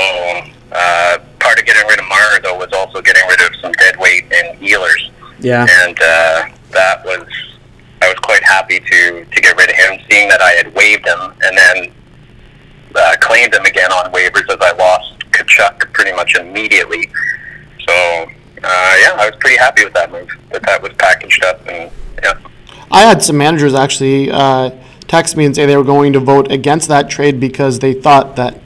[0.73, 3.97] uh, part of getting rid of Marner though was also getting rid of some dead
[3.97, 5.11] weight in Ehlers,
[5.45, 5.67] Yeah.
[5.85, 7.27] and uh, that was
[8.03, 11.07] I was quite happy to to get rid of him, seeing that I had waived
[11.07, 11.93] him and then
[12.95, 17.11] uh, claimed him again on waivers as I lost Tkachuk pretty much immediately.
[17.87, 20.29] So uh, yeah, I was pretty happy with that move.
[20.51, 21.91] That that was packaged up and
[22.23, 22.39] yeah.
[22.91, 24.71] I had some managers actually uh,
[25.09, 28.37] text me and say they were going to vote against that trade because they thought
[28.37, 28.61] that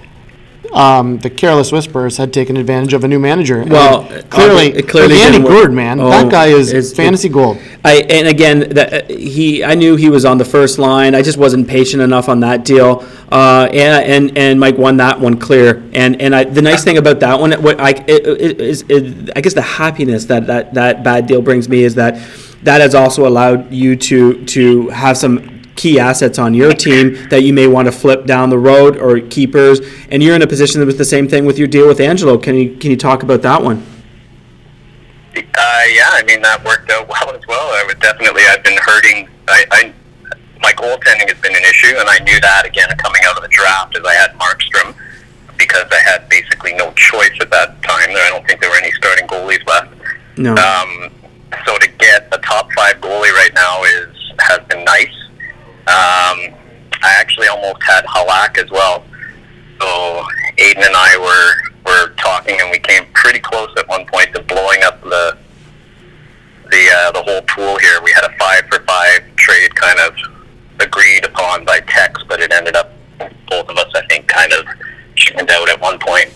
[0.73, 3.61] um, the Careless Whisperers had taken advantage of a new manager.
[3.61, 5.71] And Well, clearly, it clearly like Andy work.
[5.73, 7.59] Man, Oh, that guy is fantasy gold.
[7.85, 11.15] I and again that uh, he I knew he was on the first line.
[11.15, 13.07] I just wasn't patient enough on that deal.
[13.31, 15.83] Uh, and and and Mike won that one clear.
[15.93, 19.31] And and I, the nice thing about that one, what I it, it, is it,
[19.37, 22.15] I guess the happiness that, that that bad deal brings me is that
[22.63, 27.43] that has also allowed you to to have some key assets on your team that
[27.43, 29.81] you may want to flip down the road or keepers.
[30.11, 32.37] And you're in a position that was the same thing with your deal with Angelo.
[32.37, 33.87] Can you can you talk about that one?
[35.37, 37.69] Uh, yeah, I mean that worked out well as well.
[37.71, 38.43] I would definitely.
[38.43, 39.29] I've been hurting.
[39.47, 39.93] I, I
[40.61, 43.49] my goaltending has been an issue, and I knew that again coming out of the
[43.49, 44.95] draft as I had Markstrom
[45.57, 48.11] because I had basically no choice at that time.
[48.11, 49.95] I don't think there were any starting goalies left.
[50.37, 50.55] No.
[50.55, 51.11] Um,
[51.65, 55.28] so to get a top five goalie right now is has been nice.
[57.69, 59.05] Almost had Halak as well.
[59.81, 60.23] So
[60.57, 64.43] Aiden and I were were talking, and we came pretty close at one point to
[64.43, 65.37] blowing up the
[66.71, 68.01] the uh, the whole pool here.
[68.03, 70.17] We had a five for five trade kind of
[70.81, 72.93] agreed upon by text, but it ended up
[73.49, 74.65] both of us, I think, kind of
[75.15, 76.33] chickened out at one point.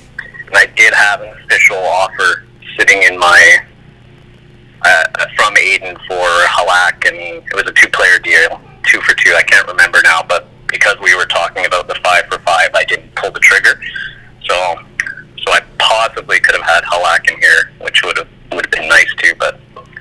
[0.46, 2.44] And I did have an official offer
[2.78, 3.58] sitting in my
[4.84, 5.04] uh,
[5.36, 9.34] from Aiden for Halak, and it was a two-player deal, two for two.
[9.34, 12.84] I can't remember now, but because we were talking about the five for five, I
[12.84, 13.80] didn't pull the trigger.
[14.48, 14.74] So,
[15.44, 18.88] so I possibly could have had Halak in here, which would have would have been
[18.88, 19.32] nice too.
[19.38, 19.60] But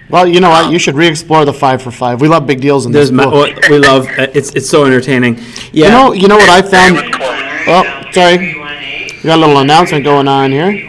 [0.09, 0.71] Well, you know what?
[0.71, 2.19] You should re-explore the five for five.
[2.21, 3.47] We love big deals in this There's ma- pool.
[3.69, 4.07] we love.
[4.17, 5.35] uh, It's it's so entertaining.
[5.71, 5.85] Yeah.
[5.85, 6.95] You know, you know what I it found.
[6.95, 7.03] was.
[7.67, 8.37] Oh, sorry.
[8.57, 10.87] We got a little announcement going on here.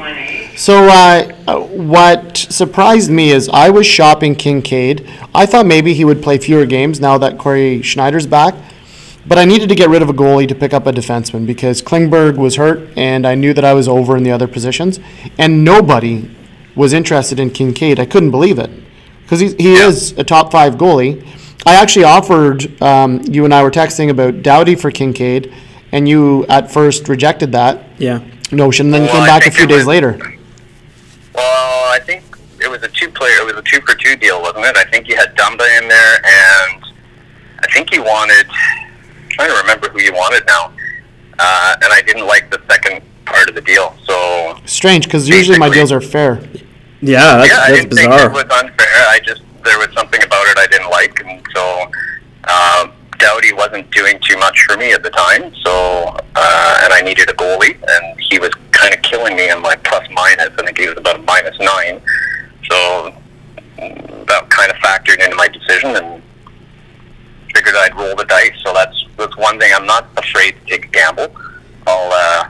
[0.57, 5.07] So, uh, uh, what surprised me is I was shopping Kinkaid.
[5.35, 8.55] I thought maybe he would play fewer games now that Cory Schneider's back.
[9.27, 11.81] But I needed to get rid of a goalie to pick up a defenseman because
[11.81, 14.99] Klingberg was hurt and I knew that I was over in the other positions.
[15.39, 16.29] And nobody
[16.75, 17.99] was interested in Kinkaid.
[17.99, 18.71] I couldn't believe it
[19.23, 21.25] because he, he is a top five goalie.
[21.65, 25.55] I actually offered, um, you and I were texting about Doughty for Kinkaid,
[25.93, 28.21] and you at first rejected that yeah.
[28.51, 30.19] notion, then Well, came back a few days was- later.
[31.35, 32.25] Well, I think
[32.61, 33.37] it was a two-player.
[33.41, 34.77] It was a two for two deal, wasn't it?
[34.77, 36.85] I think you had Dumba in there, and
[37.61, 38.47] I think you wanted.
[39.43, 40.73] I'm trying to remember who you wanted now,
[41.39, 43.95] uh, and I didn't like the second part of the deal.
[44.05, 46.41] So Strange, because usually my deals are fair.
[47.01, 49.07] Yeah, that's, yeah, I didn't think it was unfair.
[49.09, 51.91] I just there was something about it I didn't like, and so
[52.45, 55.53] um, Doughty wasn't doing too much for me at the time.
[55.65, 59.61] So uh, and I needed a goalie, and he was kind of killing me in
[59.61, 60.51] my plus minus.
[60.57, 62.01] I think he was about a minus nine.
[62.71, 63.15] So
[63.79, 66.23] mm, that kind of factored into my decision, and
[67.55, 68.53] figured I'd roll the dice.
[68.65, 69.73] So that's that's one thing.
[69.75, 71.35] I'm not afraid to take a gamble.
[71.87, 72.49] I'll uh,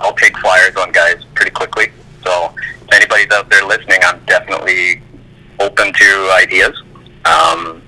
[0.00, 1.88] I'll take flyers on guys pretty quickly.
[2.24, 5.02] So if anybody's out there listening, I'm definitely
[5.58, 6.82] open to ideas.
[7.24, 7.82] Um,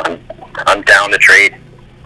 [0.00, 0.20] I'm,
[0.66, 1.56] I'm down to trade.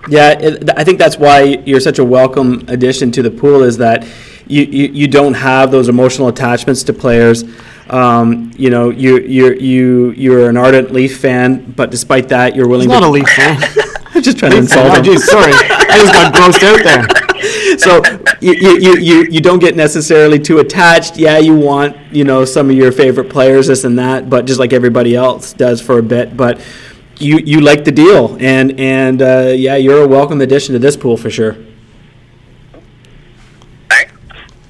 [0.08, 3.76] Yeah, it, I think that's why you're such a welcome addition to the pool is
[3.78, 4.06] that
[4.46, 7.44] you, you, you don't have those emotional attachments to players.
[7.88, 12.66] Um, you know, you you you you're an ardent Leaf fan, but despite that, you're
[12.68, 13.62] willing He's not a Leaf fan.
[14.14, 15.04] I'm just trying to insult Oh, him.
[15.04, 15.52] geez, sorry.
[15.52, 17.78] I just got grossed out there.
[17.78, 18.02] so
[18.40, 21.16] you, you, you, you don't get necessarily too attached.
[21.18, 24.58] Yeah, you want you know some of your favorite players, this and that, but just
[24.58, 26.36] like everybody else does for a bit.
[26.36, 26.60] But
[27.18, 30.96] you you like the deal, and and uh, yeah, you're a welcome addition to this
[30.96, 31.56] pool for sure.
[33.90, 34.12] Thanks.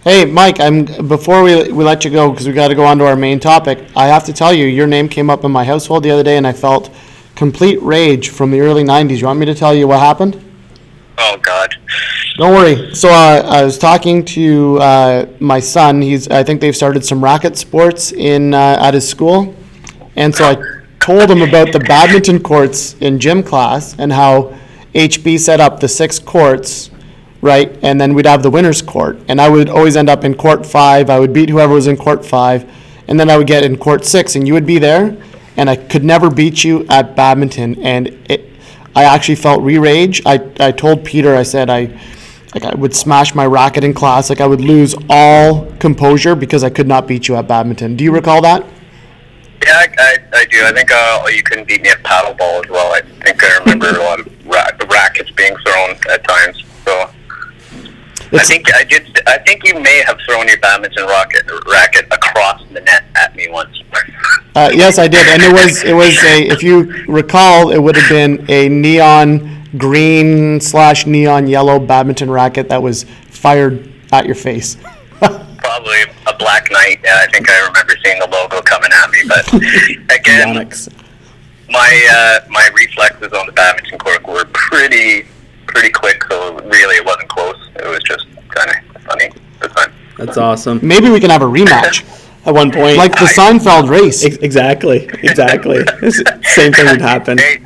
[0.06, 2.96] Hey, Mike, I'm before we, we let you go because we got to go on
[2.98, 3.88] to our main topic.
[3.96, 6.36] I have to tell you, your name came up in my household the other day,
[6.36, 6.94] and I felt
[7.34, 9.18] complete rage from the early '90s.
[9.18, 10.40] You want me to tell you what happened?
[11.18, 11.74] Oh God.
[12.36, 12.94] Don't worry.
[12.94, 16.00] So uh, I was talking to uh, my son.
[16.00, 19.56] He's I think they've started some racket sports in uh, at his school,
[20.14, 24.56] and so I told him about the badminton courts in gym class and how
[24.94, 26.92] HB set up the six courts,
[27.46, 27.78] right?
[27.82, 30.66] And then we'd have the winners court, and I would always end up in court
[30.66, 31.08] five.
[31.08, 32.70] I would beat whoever was in court five,
[33.08, 35.16] and then I would get in court six, and you would be there,
[35.56, 38.50] and I could never beat you at badminton, and it.
[38.94, 40.22] I actually felt re-rage.
[40.24, 42.00] I, I told Peter, I said I,
[42.54, 44.30] like I would smash my racket in class.
[44.30, 47.96] Like I would lose all composure because I could not beat you at badminton.
[47.96, 48.64] Do you recall that?
[49.66, 50.64] Yeah, I, I, I do.
[50.64, 52.94] I think uh, you couldn't beat me at paddleball as well.
[52.94, 56.64] I think I remember a lot of ra- rackets being thrown at times.
[58.32, 59.20] I think I did.
[59.26, 63.48] I think you may have thrown your badminton racket racket across the net at me
[63.48, 63.82] once.
[64.54, 66.48] Uh, yes, I did, and it was it was a.
[66.48, 72.68] If you recall, it would have been a neon green slash neon yellow badminton racket
[72.68, 74.76] that was fired at your face.
[75.18, 77.00] Probably a black knight.
[77.04, 79.18] Yeah, I think I remember seeing the logo coming at me.
[79.28, 79.52] But
[80.18, 80.88] again, Onyx.
[81.68, 85.26] my uh, my reflexes on the badminton court were pretty
[85.76, 86.24] pretty quick.
[86.24, 87.68] So really, it wasn't close.
[87.76, 89.28] It was just kind of funny
[89.60, 89.92] the time.
[90.16, 90.80] That's awesome.
[90.82, 92.02] Maybe we can have a rematch,
[92.46, 94.24] At one point, like the Seinfeld race.
[94.24, 95.84] Ex- exactly, exactly.
[96.42, 97.36] Same thing would happen.
[97.36, 97.58] Hey,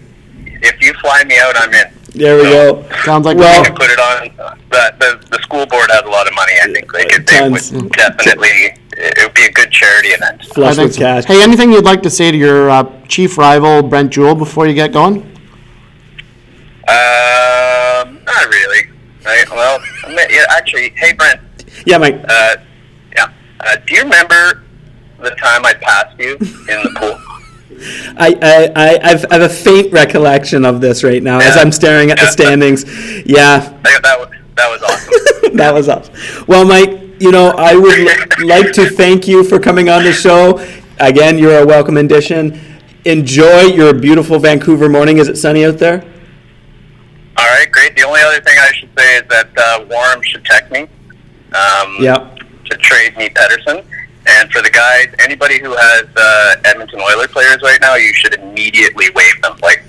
[0.62, 1.92] if you fly me out, I'm in.
[2.12, 2.84] There we go.
[3.04, 4.56] Sounds like Well- I can put it on.
[4.70, 6.52] The, the, the school board has a lot of money.
[6.60, 7.26] I think they could.
[7.26, 8.74] They would definitely.
[8.96, 10.44] It would be a good charity event.
[10.46, 11.00] Flush with so.
[11.00, 11.24] cash.
[11.24, 14.74] Hey, anything you'd like to say to your uh, chief rival Brent Jewell before you
[14.74, 15.22] get going?
[16.88, 17.19] Um,
[18.34, 18.90] not really.
[19.24, 19.48] Right.
[19.50, 19.80] Well,
[20.30, 21.40] yeah, actually, hey Brent.
[21.86, 22.22] Yeah, Mike.
[22.28, 22.56] Uh,
[23.14, 23.32] yeah.
[23.60, 24.64] Uh, do you remember
[25.18, 27.18] the time I passed you in the pool?
[28.18, 31.72] I, I, I, I've, I have a faint recollection of this right now as I'm
[31.72, 32.84] staring at the standings.
[33.26, 35.56] Yeah, That, that was that was awesome.
[35.56, 36.44] that was awesome.
[36.46, 40.12] Well, Mike, you know, I would li- like to thank you for coming on the
[40.12, 40.58] show.
[40.98, 42.60] Again, you're a welcome addition.
[43.06, 45.16] Enjoy your beautiful Vancouver morning.
[45.16, 46.04] Is it sunny out there?
[47.40, 47.96] All right, great.
[47.96, 50.82] The only other thing I should say is that uh, Warren should text me.
[51.52, 52.36] Um, Yeah.
[52.70, 53.84] To trade me Pettersson.
[54.28, 58.34] And for the guys, anybody who has uh, Edmonton Oilers players right now, you should
[58.34, 59.82] immediately waive them, like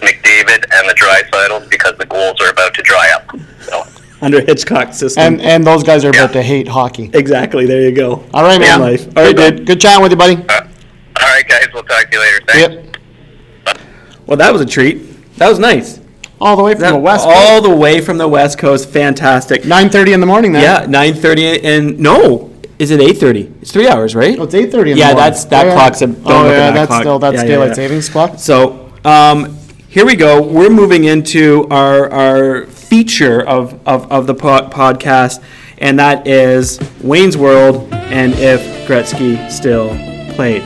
[0.00, 3.28] McDavid and the Draisaitls, because the goals are about to dry up.
[3.62, 3.82] So,
[4.20, 5.22] Under Hitchcock system.
[5.24, 7.10] And and those guys are about to hate hockey.
[7.14, 7.66] exactly.
[7.66, 8.24] There you go.
[8.34, 8.80] All right, man.
[8.80, 9.08] Life.
[9.16, 9.66] All right, dude.
[9.66, 10.36] good chatting with you, buddy.
[10.36, 10.60] uh,
[11.20, 12.40] all right, guys, we'll talk to you later.
[12.46, 12.74] Thanks.
[13.66, 13.78] Yep.
[14.26, 15.36] Well, that was a treat.
[15.38, 16.00] That was nice.
[16.44, 17.24] All the way from the west.
[17.24, 17.36] Coast.
[17.36, 18.88] All the way from the West Coast.
[18.90, 19.64] Fantastic.
[19.64, 20.52] Nine thirty in the morning.
[20.52, 20.62] Then.
[20.62, 23.50] Yeah, nine thirty and no, is it eight thirty?
[23.62, 24.38] It's three hours, right?
[24.38, 24.92] Oh, it's eight thirty.
[24.92, 27.00] Yeah, that's- that clock's a- don't oh at yeah, that that's clock.
[27.02, 27.74] still that's Yeah, yeah, daylight yeah.
[27.74, 28.38] savings clock.
[28.38, 29.56] So um,
[29.88, 30.42] here we go.
[30.42, 35.42] We're moving into our our feature of of, of the po- podcast,
[35.78, 39.88] and that is Wayne's World and if Gretzky still
[40.34, 40.62] played.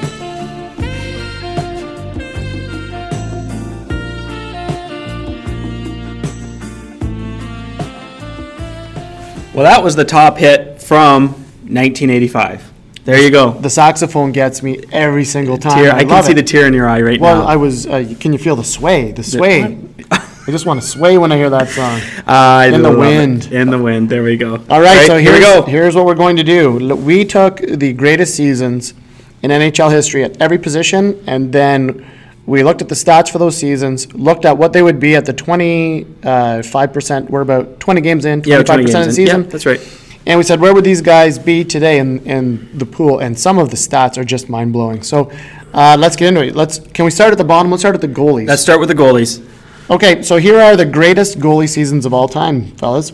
[9.59, 11.31] Well, that was the top hit from
[11.67, 12.73] 1985.
[13.05, 13.51] There you go.
[13.51, 15.83] The saxophone gets me every single time.
[15.83, 15.93] Tear.
[15.95, 16.35] I can love see it.
[16.37, 17.41] the tear in your eye right Well, now.
[17.41, 17.85] Well, I was.
[17.85, 19.11] Uh, can you feel the sway?
[19.11, 19.77] The sway.
[20.13, 22.01] I just want to sway when I hear that song.
[22.25, 22.99] I In the love it.
[23.01, 23.53] wind.
[23.53, 24.09] In the wind.
[24.09, 24.63] There we go.
[24.71, 25.63] All right, so here we go.
[25.63, 26.95] here's what we're going to do.
[26.95, 28.95] We took the greatest seasons
[29.43, 32.09] in NHL history at every position, and then
[32.49, 35.27] we looked at the stats for those seasons, looked at what they would be at
[35.27, 39.13] the 25%, we're about 20 games in, 25% Yeah, 20 of the games in.
[39.13, 39.43] season.
[39.43, 39.81] Yeah, that's right.
[40.27, 43.19] And we said, where would these guys be today in, in the pool?
[43.19, 45.03] And some of the stats are just mind blowing.
[45.03, 45.31] So
[45.75, 46.57] uh, let's get into it.
[46.57, 47.71] Let's can we start at the bottom?
[47.71, 48.47] Let's start at the goalies.
[48.49, 49.47] Let's start with the goalies.
[49.91, 53.13] Okay, so here are the greatest goalie seasons of all time, fellas.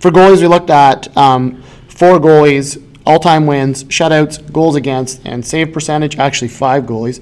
[0.00, 5.72] For goalies, we looked at um, four goalies, all-time wins, shutouts, goals against, and save
[5.72, 6.18] percentage.
[6.18, 7.20] Actually, five goalies.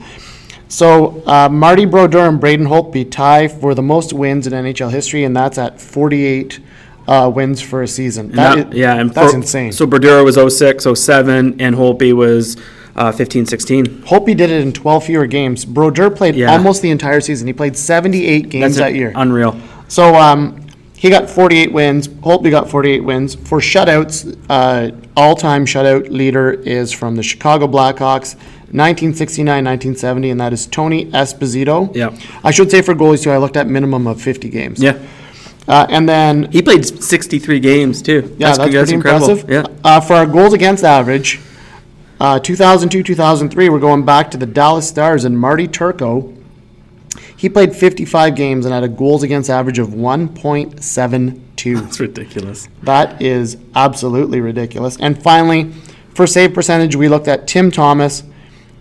[0.68, 5.24] So uh, Marty Brodeur and Braden Holtby tie for the most wins in NHL history,
[5.24, 6.60] and that's at 48
[7.06, 8.30] uh, wins for a season.
[8.32, 9.72] That that- is- yeah, and that's for- insane.
[9.72, 12.56] So Brodeur was 06, 07, and Holtby was
[12.96, 13.86] uh, 15 16.
[14.02, 15.64] Holtby did it in 12 fewer games.
[15.64, 16.50] Brodeur played Yeah.
[16.52, 17.46] almost the entire season.
[17.46, 19.12] He played 78 games That's that year.
[19.14, 19.56] unreal.
[19.88, 22.08] So um, he got 48 wins.
[22.08, 23.34] Holtby got 48 wins.
[23.36, 28.34] For shutouts, uh, all-time shutout leader is from the Chicago Blackhawks,
[28.72, 31.94] 1969-1970, and that is Tony Esposito.
[31.94, 32.16] Yeah.
[32.42, 34.82] I should say for goalies too, I looked at minimum of 50 games.
[34.82, 34.98] Yeah.
[35.68, 38.34] Uh, and then He played 63 games too.
[38.38, 39.30] yeah, that's, pretty incredible.
[39.30, 39.50] impressive.
[39.50, 39.66] Yeah.
[39.84, 41.40] Uh, for our goals against average,
[42.20, 46.32] uh, 2002 2003, we're going back to the Dallas Stars and Marty Turco.
[47.36, 51.80] He played 55 games and had a goals against average of 1.72.
[51.80, 52.68] That's ridiculous.
[52.82, 54.96] That is absolutely ridiculous.
[54.98, 55.72] And finally,
[56.14, 58.22] for save percentage, we looked at Tim Thomas.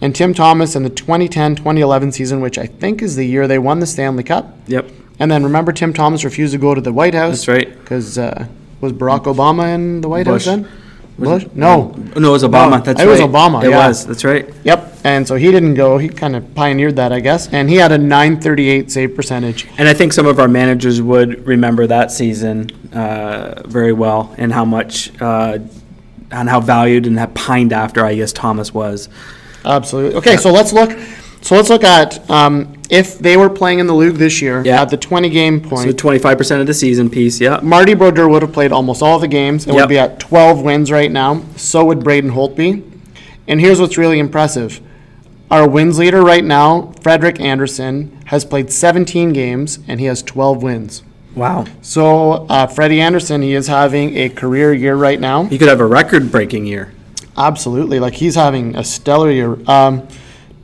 [0.01, 3.59] And Tim Thomas in the 2010 2011 season, which I think is the year they
[3.59, 4.55] won the Stanley Cup.
[4.67, 4.89] Yep.
[5.19, 7.45] And then remember, Tim Thomas refused to go to the White House.
[7.45, 7.79] That's right.
[7.79, 8.47] Because uh,
[8.81, 10.45] was Barack Obama in the White Bush.
[10.45, 10.69] House then?
[11.17, 11.45] Bush?
[11.53, 11.91] No.
[12.15, 12.71] No, it was Obama.
[12.71, 13.21] No, That's it was.
[13.21, 13.87] Obama, It yeah.
[13.87, 14.05] was.
[14.05, 14.53] That's right.
[14.65, 14.97] Yep.
[15.05, 15.97] And so he didn't go.
[15.97, 17.47] He kind of pioneered that, I guess.
[17.53, 19.67] And he had a 938 save percentage.
[19.77, 24.51] And I think some of our managers would remember that season uh, very well and
[24.51, 25.59] how much uh,
[26.31, 29.07] and how valued and how pined after I guess Thomas was.
[29.65, 30.15] Absolutely.
[30.17, 30.97] Okay, so let's look.
[31.41, 34.81] So let's look at um, if they were playing in the league this year Yeah.
[34.81, 35.95] at the 20 game So point.
[35.97, 37.39] 25% of the season piece.
[37.39, 37.59] Yeah.
[37.61, 39.83] Marty Brodeur would have played almost all the games and Yep.
[39.83, 41.43] would be at 12 wins right now.
[41.55, 42.81] So would Braden Holtby.
[43.47, 44.81] And here's what's really impressive.
[45.51, 50.63] Our wins leader right now, Frederik Andersen, has played 17 games and he has 12
[50.63, 51.03] wins.
[51.35, 51.65] Wow.
[51.83, 55.43] So uh, Freddie Andersen, he is having a career year right now.
[55.43, 56.91] He could have a record-breaking year.
[57.37, 59.57] Absolutely, like he's having a stellar year.
[59.69, 60.07] Um,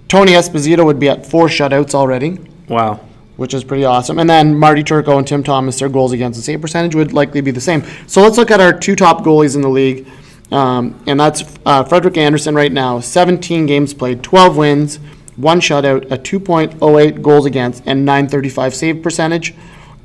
[0.08, 2.40] Tony Esposito would be at four shutouts already.
[2.68, 3.00] Wow.
[3.38, 4.20] which is pretty awesome.
[4.20, 7.42] And then Marty Turco and Tim Thomas, their goals against the save percentage would likely
[7.42, 7.84] be the same.
[8.08, 10.08] So let's look at our two top goalies in the league.
[10.52, 15.00] Um, and that's uh, Frederik Andersen right now, 17 games played, 12 wins,
[15.38, 19.54] one shutout, a 2.08 goals against, and 935 save percentage.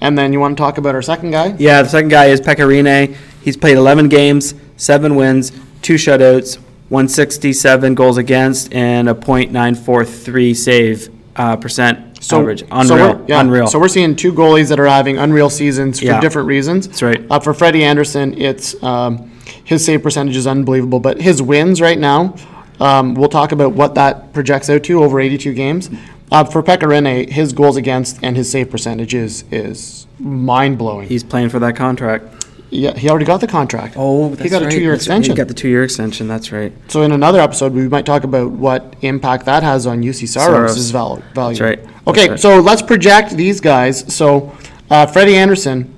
[0.01, 1.57] And then you want to talk about our second guy?
[1.59, 3.17] Yeah, the second guy is Pekka Rinne.
[3.43, 5.53] He's played 11 games, seven wins,
[5.83, 6.57] two shutouts,
[6.89, 11.99] 167 goals against, and a .943 save uh, percent
[12.33, 12.61] average.
[12.61, 13.15] so Unreal.
[13.15, 13.67] we're- yeah, Unreal.
[13.67, 16.21] So we're seeing two goalies that are having unreal seasons for Yeah.
[16.21, 16.89] different reasons.
[16.89, 17.23] That's right.
[17.31, 19.31] Uh, for Freddie Andersen, it's um,
[19.65, 22.35] his save percentage is unbelievable, but his wins right now,
[22.81, 25.91] um, we'll talk about what that projects out to over 82 games.
[26.33, 31.07] Uh, for Pekka Rinne, his goals against and his save percentage is is mind blowing.
[31.09, 32.36] He's playing for that contract.
[32.77, 33.95] Yeah, he already got the contract.
[33.97, 35.33] Oh, he got a two-year extension.
[35.33, 36.29] He got the two-year extension.
[36.29, 36.73] That's right.
[36.89, 40.75] So in another episode, we might talk about what impact that has on Juuse Saros'
[40.75, 40.91] Saros.
[40.91, 41.57] val- value.
[41.57, 41.83] That's right.
[41.85, 42.41] That's Okay, right.
[42.41, 44.13] so let's project these guys.
[44.15, 44.55] So
[44.91, 45.93] uh, Freddie Andersen,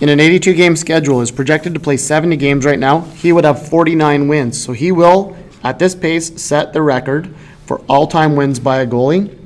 [0.00, 3.00] in an 82 game schedule, is projected to play 70 games right now.
[3.00, 4.62] He would have 49 wins.
[4.62, 7.34] So he will, at this pace, set the record
[7.66, 9.36] for all time wins by a goalie.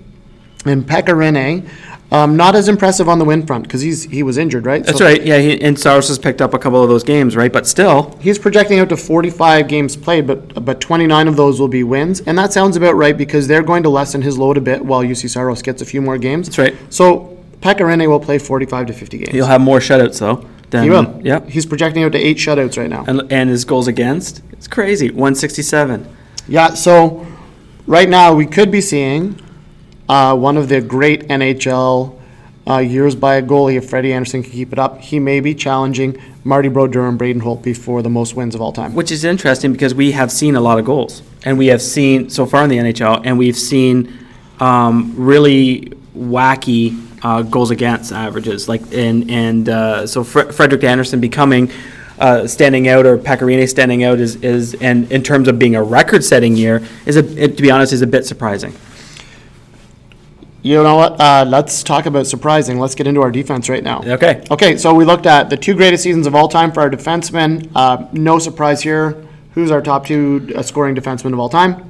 [0.66, 1.68] And Pekka Rinne,
[2.14, 4.84] um, not as impressive on the win front because he's he was injured, right?
[4.84, 5.22] That's So right.
[5.24, 7.52] Yeah, he, and Saros has picked up a couple of those games, right?
[7.52, 11.68] But still, He's projecting out to 45 games played, but but 29 of those will
[11.68, 14.60] be wins, and that sounds about right because they're going to lessen his load a
[14.60, 16.46] bit while Juuse Saros gets a few more games.
[16.48, 16.74] That's right.
[16.90, 19.32] So Pekka Rinne will play 45 to 50 games.
[19.32, 20.46] he'll have more shutouts though.
[20.70, 21.20] Than, He will.
[21.22, 21.48] Yep.
[21.48, 23.04] He's projecting out to eight shutouts right now.
[23.06, 25.08] And, and his goals against, it's crazy.
[25.08, 26.06] 167.
[26.48, 26.74] Yeah.
[26.74, 27.26] So
[27.86, 29.40] right now we could be seeing
[30.08, 32.18] uh, one of the great NHL
[32.66, 35.00] uh, years by a goalie if Freddie Andersen can keep it up.
[35.00, 38.72] He may be challenging Marty Brodeur and Braden Holtby for the most wins of all
[38.72, 38.94] time.
[38.94, 41.22] Which is interesting because we have seen a lot of goals.
[41.44, 44.12] And we have seen, so far in the NHL, and we've seen
[44.60, 48.68] um, really wacky uh, goals against averages.
[48.68, 51.70] Like, and, and uh, so Fre- Frederik Andersen becoming.
[52.16, 55.74] Uh, standing out or Pekka Rinne standing out is, is and in terms of being
[55.74, 58.72] a record-setting year is a it, to be honest is a bit surprising.
[60.64, 61.20] You know what?
[61.20, 62.78] Uh, let's talk about surprising.
[62.78, 64.00] Let's get into our defense right now.
[64.02, 64.42] Okay.
[64.50, 67.70] Okay, so we looked at the two greatest seasons of all time for our defensemen.
[67.74, 69.26] Uh, no surprise here.
[69.52, 71.86] Who's our top two uh, scoring defensemen of all time?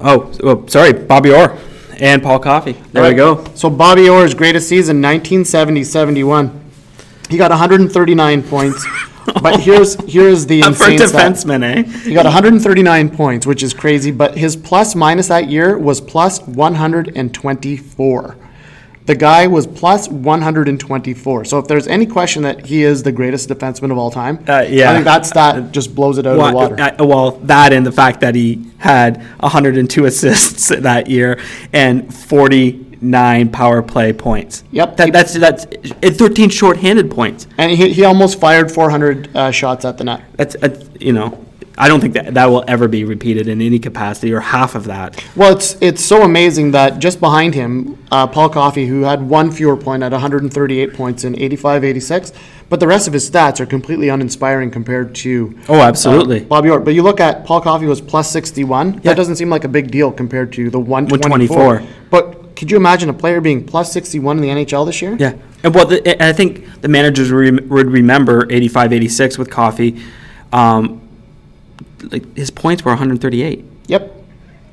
[0.00, 1.56] Oh, oh, sorry, Bobby Orr
[2.00, 2.72] and Paul Coffey.
[2.90, 3.44] There we go.
[3.54, 6.52] So Bobby Orr's greatest season, 1970-71.
[7.30, 8.84] He got 139 points.
[9.42, 11.10] But here's here's the For insane stat.
[11.34, 11.82] defenseman, eh?
[12.08, 16.40] He got 139 points, which is crazy, but his plus minus that year was plus
[16.42, 18.36] 124.
[19.06, 21.44] The guy was plus 124.
[21.46, 24.64] So if there's any question that he is the greatest defenseman of all time, Uh,
[24.68, 24.90] yeah.
[24.90, 26.80] I think that's that stat just blows it out of the Well, water.
[26.80, 31.38] uh, well, that and the fact that he had 102 assists that year
[31.72, 32.12] and
[33.00, 34.64] 49 power play points.
[34.72, 34.96] Yep.
[34.96, 35.64] That, that's that's
[36.02, 37.46] and 13 shorthanded points.
[37.58, 40.22] and he, he almost fired 400 uh, shots at the net.
[40.36, 41.44] That's uh, you know,
[41.78, 44.84] I don't think that that will ever be repeated in any capacity or half of
[44.84, 45.24] that.
[45.34, 49.50] Well, it's it's so amazing that just behind him, uh, Paul Coffey, who had one
[49.50, 52.32] fewer point at 138 points in 85 86,
[52.68, 55.58] but the rest of his stats are completely uninspiring compared to.
[55.68, 56.42] Oh, absolutely.
[56.42, 56.80] uh, Bobby Orr.
[56.80, 58.94] But you look at Paul Coffey was plus 61.
[58.94, 59.00] Yeah.
[59.00, 61.58] That doesn't seem like a big deal compared to the 124.
[61.58, 62.06] 124.
[62.10, 65.16] But could you imagine a player being plus 61 in the NHL this year?
[65.18, 65.32] Yeah,
[65.64, 69.98] and well, the, and I think the managers rem- would remember 85, 86 with Coffey.
[70.52, 71.00] Um,
[72.12, 73.64] like his points were 138.
[73.86, 74.16] Yep.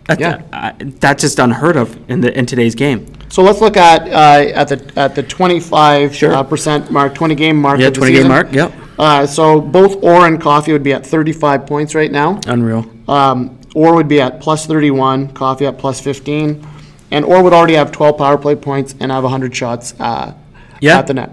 [0.05, 0.41] That's, Yeah.
[0.51, 3.05] uh, that's just unheard of in the in today's game.
[3.29, 6.33] So let's look at uh, at the at the 25 Sure.
[6.33, 7.79] uh, percent mark, 20 game mark.
[7.79, 8.73] Yeah, of the 20 game mark, yep.
[8.99, 12.39] Uh, so both Orr and Coffey would be at 35 points right now.
[12.47, 12.85] Unreal.
[13.07, 16.65] Um, Orr would be at plus 31, Coffey at plus 15,
[17.12, 20.34] and Orr would already have 12 power play points and have 100 shots uh,
[20.82, 20.99] Yeah.
[20.99, 21.32] at the net.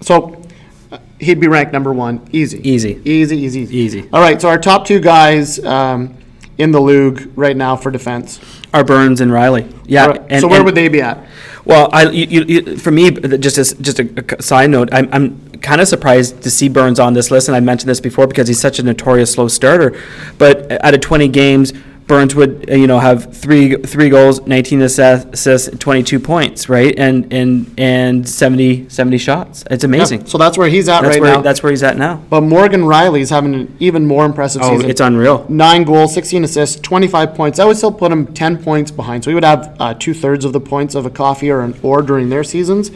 [0.00, 0.42] So
[0.90, 2.58] uh, he'd be ranked number one, easy.
[2.68, 3.00] Easy.
[3.04, 3.76] Easy, easy, easy.
[3.76, 4.08] Easy.
[4.12, 6.16] All right, so our top two guys um,
[6.58, 8.40] in the league right now for defense.
[8.74, 9.72] Are Burns and Rielly?
[9.86, 10.06] Yeah.
[10.06, 11.24] Right, and- so where would they be at?
[11.64, 15.08] Well, I, you, you, you- for me, just as, just a, a side note, I'm,
[15.12, 18.26] I'm kind of surprised to see Burns on this list, and I mentioned this before
[18.26, 19.96] because he's such a notorious slow starter.
[20.38, 21.72] But out of 20 games,
[22.12, 26.94] Burns would, uh, you know, have three three goals, 19 assists, assists, 22 points, right,
[26.98, 29.64] and and and 70 70 shots.
[29.70, 30.20] It's amazing.
[30.20, 31.40] Yeah, so that's where he's at That's right where now.
[31.40, 32.16] that's where he's at now.
[32.28, 34.90] but Morgan Rielly's having an even more impressive Oh, season.
[34.90, 35.46] it's unreal.
[35.48, 37.56] Nine goals, 16 assists, 25 points.
[37.56, 39.24] That would still put him 10 points behind.
[39.24, 41.74] So he would have uh, two thirds of the points of a Coffey or an
[41.82, 42.90] Orr during their seasons.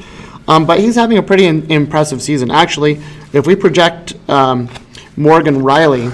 [0.46, 2.50] Um, but he's having a pretty in- impressive season.
[2.50, 3.00] Actually,
[3.32, 4.68] if we project um,
[5.16, 6.12] Morgan Rielly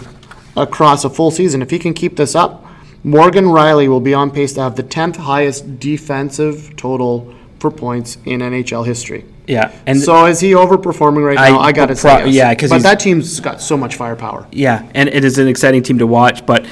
[0.56, 2.64] across a full season, if he can keep this up,
[3.04, 8.18] Morgan Rielly will be on pace to have the 10th highest defensive total for points
[8.24, 9.24] in NHL history.
[9.46, 11.58] Yeah, and so is he overperforming right now?
[11.58, 12.54] I- I, gotta pro- say yes.
[12.54, 14.46] because but that team's got so much firepower.
[14.52, 16.64] Yeah, and it is an exciting team to watch, but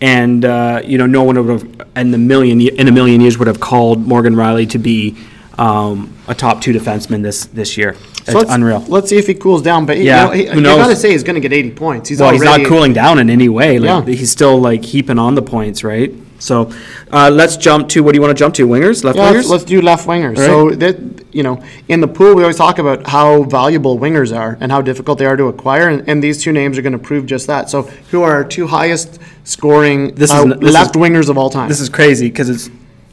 [0.00, 3.38] and uh, you know no one would have in the million in a million years
[3.38, 5.16] would have called Morgan Rielly to be
[5.56, 7.96] um, a top two defenseman this this year.
[8.26, 8.84] It's So let's- unreal.
[8.88, 9.86] Let's see if he cools down.
[9.86, 10.78] But Yeah, you know, he, who you knows?
[10.78, 12.08] gotta say he's going to get 80 points.
[12.08, 13.78] He's Well, he's already not cooling down in any way.
[13.78, 14.14] Like, Yeah.
[14.14, 16.12] He's still like heaping on the points, right?
[16.38, 16.70] So
[17.12, 18.66] uh, let's jump to what do you want to jump to?
[18.68, 19.34] Wingers, left Yeah, wingers.
[19.36, 20.36] let's, let's do left wingers.
[20.36, 20.96] So that
[21.32, 24.82] you know, in the pool, we always talk about how valuable wingers are and how
[24.82, 27.46] difficult they are to acquire, and, and these two names are going to prove just
[27.46, 27.70] that.
[27.70, 31.28] So, who are our two highest scoring This is uh, n- this left is- wingers
[31.30, 31.68] of all time?
[31.70, 32.68] this is crazy because it's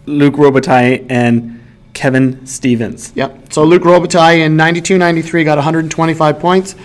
[0.06, 1.63] Luc Robitaille and
[1.94, 3.12] Kevin Stevens.
[3.16, 3.54] Yep.
[3.54, 6.76] So Luc Robitaille in 92-93 got 125 points.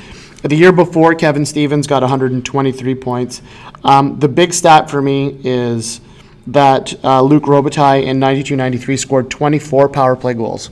[0.43, 3.43] The year before, Kevin Stevens got 123 points.
[3.83, 6.01] Um, the big stat for me is
[6.47, 10.71] that uh, Luc Robitaille in 92-93 scored 24 power play goals.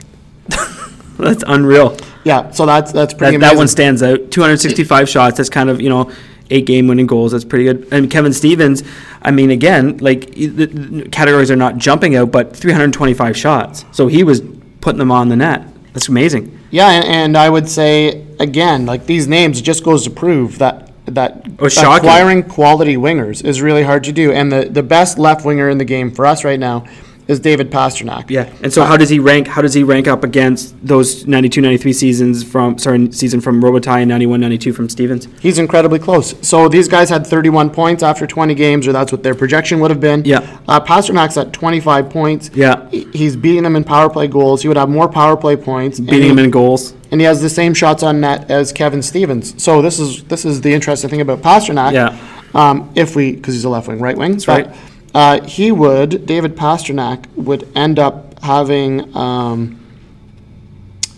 [1.17, 1.97] That's unreal.
[2.23, 4.29] Yeah, so that's that's pretty That, that one stands out.
[4.31, 5.37] 265 shots.
[5.37, 6.11] That's kind of you know
[6.49, 7.31] eight game winning goals.
[7.31, 7.87] That's pretty good.
[7.91, 8.83] And Kevin Stevens.
[9.21, 13.85] I mean, again, like the, categories are not jumping out, but 325 shots.
[13.91, 14.41] So he was
[14.81, 15.67] putting them on the net.
[15.93, 16.57] That's amazing.
[16.69, 20.59] Yeah, and, and I would say again, like these names, it just goes to prove
[20.59, 24.31] that that Oh, acquiring quality wingers is really hard to do.
[24.31, 26.85] And the, the best left winger in the game for us right now
[27.27, 28.29] is David Pastrnak.
[28.29, 28.49] Yeah.
[28.63, 29.47] And so how does he rank?
[29.47, 34.01] How does he rank up against those 92, 93 seasons from sorry season from Robitaille
[34.03, 35.27] and 91, 92 from Stevens?
[35.41, 36.35] He's incredibly close.
[36.47, 39.91] So these guys had 31 points after 20 games, or that's what their projection would
[39.91, 40.23] have been.
[40.25, 40.57] Yeah.
[40.67, 42.49] Uh, Pastrnak's at 25 points.
[42.53, 42.87] Yeah.
[42.89, 44.61] He- He's beating them in power play goals.
[44.61, 45.99] He would have more power play points.
[45.99, 46.93] Beating he- him in goals.
[47.11, 49.61] and he has the same shots on net as Kevin Stevens.
[49.63, 51.93] So this is this is the interesting thing about Pastrnak.
[51.93, 52.17] Yeah.
[52.53, 54.31] Um, if we because he's a left wing, right wing.
[54.33, 54.67] That's right.
[55.13, 59.15] Uh, he would David Pastrnak would end up having.
[59.15, 59.79] Um,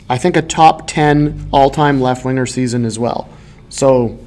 [0.10, 3.30] I think a top ten all time left winger season as well.
[3.70, 4.18] So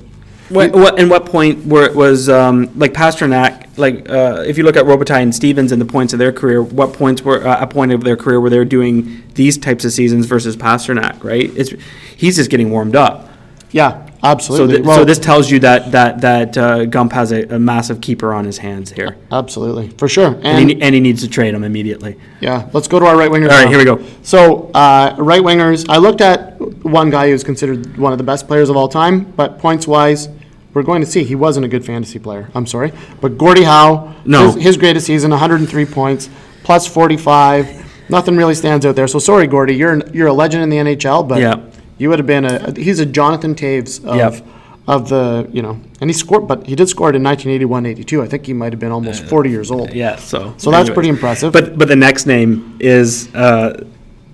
[0.49, 3.79] What, what, and what point where it was um, like Pastrnak?
[3.79, 6.63] Like, uh, if you look at Robitaille and Stevens and the points of their career,
[6.63, 9.93] what points were uh, a point of their career where they're doing these types of
[9.93, 11.25] seasons versus Pastrnak?
[11.25, 11.51] Right?
[11.57, 11.73] It's
[12.17, 13.31] he's just getting warmed up.
[13.71, 14.75] yeah, So, absolutely.
[14.77, 18.01] th- Well, so this tells you that that that uh, Gump has a, a massive
[18.01, 20.29] keeper on his hands here, absolutely for sure.
[20.29, 22.17] and, And he, and he needs to trade him immediately.
[22.41, 23.51] Yeah, let's go to our right wingers.
[23.51, 23.69] All right, now.
[23.71, 24.01] here we go.
[24.23, 28.47] So, uh, right wingers, I looked at one guy who's considered one of the best
[28.47, 30.29] players of all time, but points wise,
[30.73, 32.49] we're going to see he wasn't a good fantasy player.
[32.55, 32.93] I'm sorry.
[33.21, 34.53] But Gordie Howe, No.
[34.53, 36.31] his, his greatest season, 103 points,
[36.63, 37.81] plus 45.
[38.09, 39.09] Nothing really stands out there.
[39.09, 41.57] So, sorry, Gordie, you're, you're a legend in the NHL, but Yeah.
[42.03, 44.17] You would have been a, he's a Jonathan Toews of.
[44.17, 44.47] Yep.
[44.89, 48.21] Of the, you know, and he scored, but he did score it in 1981 82.
[48.21, 49.95] I think he might have been almost 40 years old.
[49.95, 50.17] Yeah.
[50.17, 50.91] So So that's anyways.
[50.95, 51.53] pretty impressive.
[51.53, 53.85] But but the next name is uh,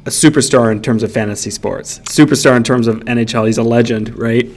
[0.07, 1.99] a superstar in terms of fantasy sports.
[2.05, 3.45] Superstar in terms of NHL.
[3.47, 4.49] He's a legend, right?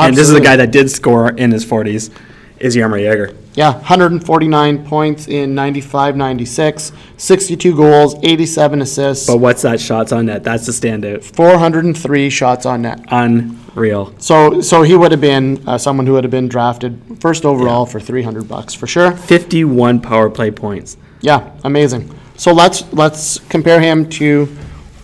[0.00, 2.10] And this is a guy that did score in his 40s,
[2.58, 3.36] is Jaromir Jagr.
[3.56, 10.26] Yeah, 149 points in 95 96, 62 goals, 87 assists, But what's that shots on
[10.26, 10.44] net?
[10.44, 11.24] That's the standout.
[11.24, 13.00] 403 shots on net.
[13.08, 14.14] Unreal.
[14.18, 17.86] So, so he would have been uh, someone who would have been drafted first overall
[17.86, 19.12] for 300 bucks for sure.
[19.12, 20.98] 51 power play points.
[21.22, 22.14] Yeah, amazing.
[22.36, 24.54] So let's let's compare him to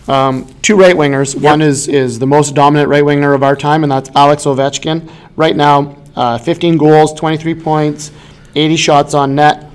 [0.07, 1.35] um, two right wingers.
[1.39, 5.11] One is is the most dominant right winger of our time, and that's Alex Ovechkin.
[5.35, 8.11] Right now, uh, 15 goals, 23 points,
[8.55, 9.69] 80 shots on net.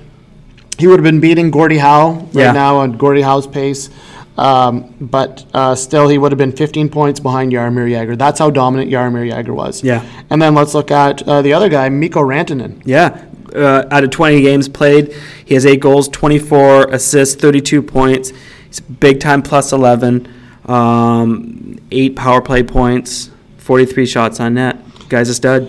[0.79, 2.53] He would have been beating Gordie Howe right Yeah.
[2.53, 3.91] now on Gordie Howe's pace,
[4.37, 8.17] um, but uh, still he would have been 15 points behind Jaromir Jagr.
[8.17, 9.83] That's how dominant Jaromir Jagr was.
[9.83, 10.05] Yeah.
[10.31, 12.81] And then let's look at uh, the other guy, Mikko Rantanen.
[12.85, 13.25] Yeah.
[13.55, 15.13] Uh, out of 20 games played,
[15.45, 18.33] he has eight goals, 24 assists, 32 points.
[18.67, 20.29] He's big time plus 11,
[20.67, 24.77] um, eight power play points, 43 shots on net.
[25.09, 25.69] Guy's a stud.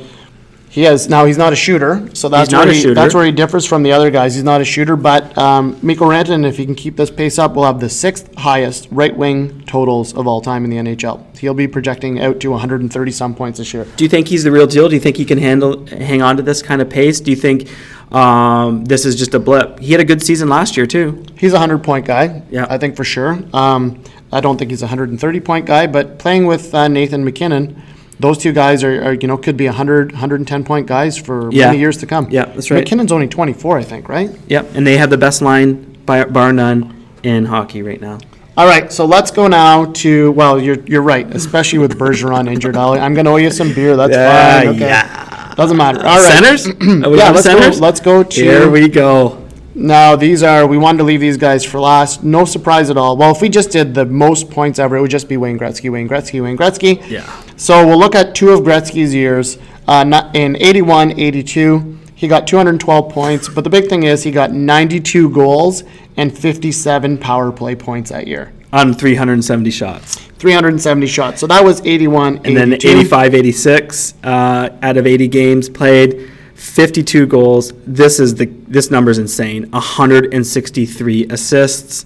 [0.69, 1.25] He has now.
[1.25, 2.93] He's not a shooter, so that's He's not where a he, shooter.
[2.93, 4.35] that's where he differs from the other guys.
[4.35, 7.55] He's not a shooter, but um, Mikko Rantanen, if he can keep this pace up,
[7.55, 11.37] will have the sixth highest right wing totals of all time in the NHL.
[11.39, 13.85] He'll be projecting out to 130 some points this year.
[13.95, 14.87] Do you think he's the real deal?
[14.87, 17.19] Do you think he can handle, hang on to this kind of pace?
[17.19, 17.67] Do you think
[18.13, 19.79] um, this is just a blip?
[19.79, 21.25] He had a good season last year too.
[21.35, 22.43] He's a 100 point guy.
[22.51, 22.67] Yeah.
[22.69, 23.39] I think for sure.
[23.53, 27.81] Um, I don't think he's a 130 point guy, but playing with uh, Nathan MacKinnon.
[28.19, 31.67] Those two guys are, are, you know, could be 100, 110 point guys for Yeah.
[31.67, 32.27] many years to come.
[32.29, 32.83] Yeah, that's right.
[32.83, 34.29] MacKinnon's only 24, I think, right?
[34.47, 36.93] Yep, and they have the best line by bar none
[37.23, 38.17] in hockey right now.
[38.57, 42.75] All right, so let's go now to well, you're you're right, especially with Bergeron injured.
[42.75, 43.95] I'll, I'm going to owe you some beer.
[43.95, 44.67] That's Yeah, fine.
[44.69, 44.79] Okay.
[44.79, 45.53] yeah.
[45.55, 45.99] Doesn't matter.
[46.05, 46.33] All right.
[46.43, 46.67] Centers?
[46.81, 47.79] Yeah, let's centers?
[47.79, 47.85] go.
[47.85, 48.41] Let's go to.
[48.41, 49.45] Here we go.
[49.75, 52.21] Now these are we wanted to leave these guys for last.
[52.23, 53.15] No surprise at all.
[53.15, 55.89] Well, if we just did the most points ever, it would just be Wayne Gretzky,
[55.89, 57.01] Wayne Gretzky, Wayne Gretzky.
[57.09, 57.25] Yeah.
[57.59, 59.57] So we'll look at two of Gretzky's years.
[59.85, 64.53] Uh, in 81, 82, he got 212 points, but the big thing is he got
[64.53, 65.83] 92 goals
[66.15, 68.53] and 57 power play points that year.
[68.71, 70.15] On 370 shots.
[70.15, 71.41] 370 shots.
[71.41, 77.27] So that was 81, And then 85 86 uh, out of 80 games played, 52
[77.27, 77.73] goals.
[77.85, 79.69] This is the this number is insane.
[79.71, 82.05] 163 assists,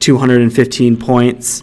[0.00, 1.62] 215 points,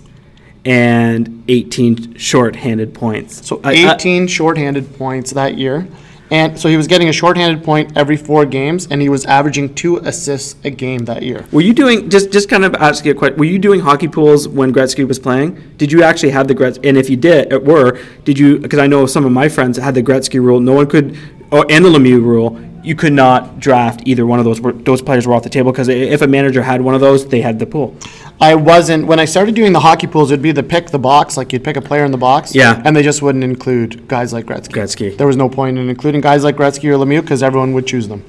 [0.67, 3.47] and 18 shorthanded points.
[3.47, 5.87] So I- I- 18 shorthanded points that year.
[6.29, 9.75] And so he was getting a shorthanded point every four games, and he was averaging
[9.75, 11.45] two assists a game that year.
[11.53, 13.39] Were you doing just just kind of ask you a question?
[13.39, 15.57] Were you doing hockey pools when Gretzky was playing?
[15.77, 16.79] Did you actually have the Gretz?
[16.83, 18.59] And if you did, it were did you?
[18.59, 20.59] Because I know some of my friends had the Gretzky rule.
[20.59, 21.15] No one could,
[21.49, 22.59] or and the Lemieux rule.
[22.83, 24.59] You could not draft either one of those.
[24.83, 27.39] Those players were off the table because if a manager had one of those, they
[27.41, 27.95] had the pool.
[28.39, 30.29] I wasn't when I started doing the hockey pools.
[30.31, 32.53] It'd be the pick the box, like you'd pick a player in the box.
[32.53, 32.81] Yeah.
[32.85, 34.69] and they just wouldn't include guys like Gretzky.
[34.73, 35.17] Gretzky.
[35.17, 38.07] There was no point in including guys like Gretzky or Lemieux because everyone would choose
[38.07, 38.23] them.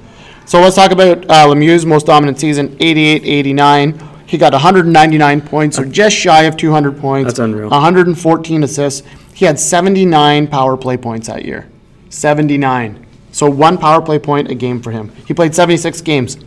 [0.46, 4.26] So let's talk about uh, Lemieux's most dominant season, 88-89.
[4.26, 7.28] He got 199 points, or just shy of 200 points.
[7.32, 7.68] That's unreal.
[7.70, 9.06] 114 assists.
[9.34, 11.68] He had 79 power play points that year.
[12.10, 13.06] 79.
[13.30, 15.10] So one power play point a game for him.
[15.26, 16.38] He played 76 games.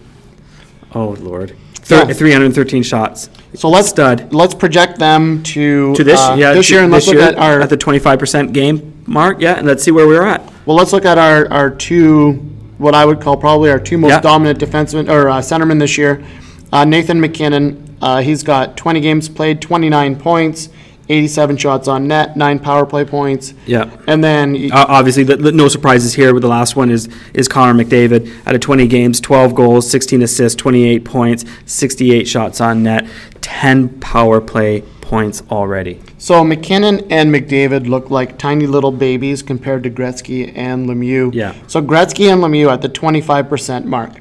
[0.94, 1.56] Oh Lord,
[1.92, 2.14] Thir- Yeah.
[2.14, 3.30] 313 shots.
[3.56, 4.34] So let's Stud.
[4.34, 7.22] Let's project them to To this, uh, yeah, this to- year, and let's this look
[7.22, 9.42] year at our at the 25% game mark.
[9.42, 10.42] Yeah, and let's see where we're at.
[10.66, 10.78] well.
[10.78, 12.40] Let's look at our our two
[12.78, 14.22] what I would call probably our two most Yeah.
[14.22, 16.22] dominant defensemen or uh, centermen this year.
[16.72, 17.78] Uh, Nathan MacKinnon.
[18.02, 20.70] Uh, he's got 20 games played, 29 points,
[21.12, 23.54] 87 shots on net, nine power play points.
[23.66, 23.90] Yeah.
[24.08, 26.34] And then y- Uh, obviously, no surprises here.
[26.34, 30.22] With the last one is is Connor McDavid out of 20 games, 12 goals, 16
[30.22, 33.06] assists, 28 points, 68 shots on net,
[33.42, 36.00] 10 power play points already.
[36.18, 41.34] So MacKinnon and McDavid look like tiny little babies compared to Gretzky and Lemieux.
[41.34, 41.54] Yeah.
[41.68, 44.12] So Gretzky and Lemieux at the 25% mark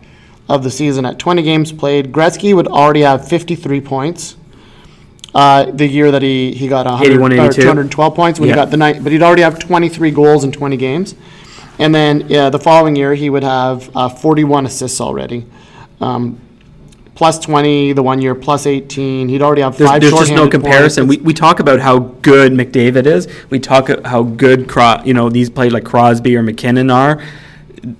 [0.49, 2.11] of the season at 20 games played.
[2.11, 4.35] Gretzky would already have 53 points.
[5.35, 7.63] Uh, the year that he, he got 100, 81, or 82.
[7.63, 8.55] 212 points when Yeah.
[8.55, 11.15] he got the night, but he'd already have 23 goals in 20 games.
[11.79, 15.47] And then yeah, the following year he would have uh, 41 assists already.
[16.01, 16.41] Um,
[17.15, 19.29] plus 20 the one year, plus 18.
[19.29, 21.07] He'd already have There's, five there's just no shorthanded comparison.
[21.07, 21.19] points.
[21.21, 23.29] We, we talk about how good McDavid is.
[23.51, 27.23] We talk a- how good Cro- you know these players like Crosby or MacKinnon are.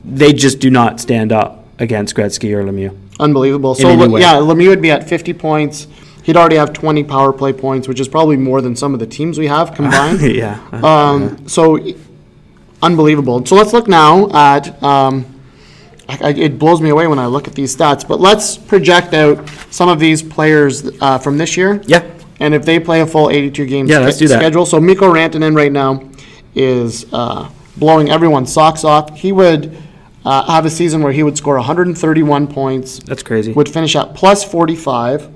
[0.05, 2.97] They just do not stand up against Gretzky or Lemieux.
[3.21, 3.75] Unbelievable.
[3.75, 4.21] So any Le- way.
[4.21, 5.87] yeah, Lemieux would be at 50 points.
[6.23, 9.07] He'd already have 20 power play points, which is probably more than some of the
[9.07, 10.21] teams we have combined.
[10.23, 10.61] yeah.
[10.83, 11.79] um, so
[12.83, 13.45] unbelievable.
[13.47, 14.83] So let's look now at.
[14.83, 15.27] Um,
[16.09, 18.07] I, it blows me away when I look at these stats.
[18.07, 21.81] But let's project out some of these players uh, from this year.
[21.87, 22.05] yeah.
[22.41, 24.39] And if they play a full 82 game Yeah, let's do that.
[24.41, 26.03] schedule, so Mikko Rantanen right now
[26.55, 29.15] is uh, blowing everyone's socks off.
[29.17, 29.77] He would
[30.25, 33.53] uh, have a season where he would score 131 points, That's crazy.
[33.53, 35.29] would finish at plus 45,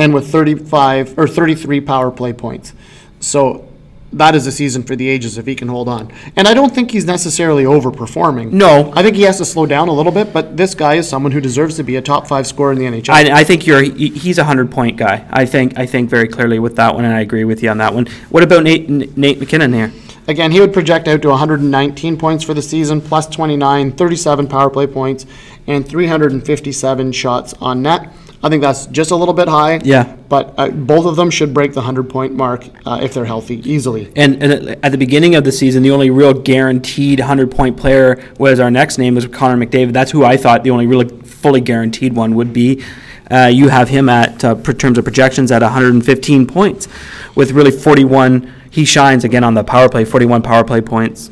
[0.00, 2.72] and with 35 or 33 power play points.
[3.20, 3.68] So
[4.12, 6.10] that is a season for the ages if he can hold on.
[6.34, 8.50] And I don't think he's necessarily overperforming.
[8.50, 8.92] No.
[8.96, 11.32] I think he has to slow down a little bit, but this guy is someone
[11.32, 13.10] who deserves to be a top five scorer in the NHL.
[13.10, 15.26] I, I think you're he's a hundred point guy.
[15.30, 17.78] I think I think very clearly with that one, and I agree with you on
[17.78, 18.06] that one.
[18.30, 19.92] What about Nate Nate MacKinnon here?
[20.26, 24.70] Again, he would project out to 119 points for the season, plus 29, 37 power
[24.70, 25.26] play points,
[25.66, 28.12] and 357 shots on net.
[28.42, 29.80] I think that's just a little bit high.
[29.84, 30.16] Yeah.
[30.28, 33.60] But uh, both of them should break the 100 point mark uh, if they're healthy
[33.70, 34.10] easily.
[34.16, 38.22] And, and at the beginning of the season, the only real guaranteed 100 point player
[38.38, 39.92] was our next name was Connor McDavid.
[39.92, 42.82] That's who I thought the only really fully guaranteed one would be.
[43.30, 46.88] Uh, you have him at uh, per terms of projections at 115 points,
[47.36, 48.52] with really 41.
[48.70, 51.30] He shines again on the power play, 41 power play points.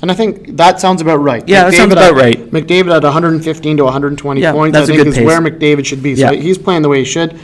[0.00, 1.46] And I think that sounds about right.
[1.48, 2.50] Yeah, that sounds about at- right.
[2.52, 5.26] McDavid at 115 to 120 Yeah, points, that's I a think good is pace.
[5.26, 6.14] where McDavid should be.
[6.14, 6.40] So Yeah.
[6.40, 7.34] he's playing the way he should.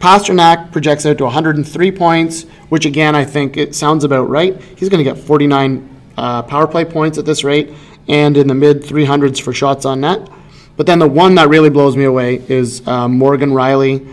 [0.00, 4.56] Pastrnak projects out to 103 points, which again, I think it sounds about right.
[4.76, 7.70] He's going to get 49 uh, power play points at this rate
[8.08, 10.28] and in the mid 300s for shots on net.
[10.76, 14.06] But then the one that really blows me away is uh, Morgan Rielly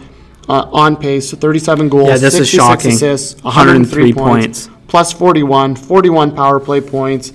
[0.50, 2.92] uh, on pace, 37 goals, Yeah, this is 66 shocking.
[2.92, 4.70] assists, 103 103 points, points.
[4.88, 7.32] plus 41, 41 power play points.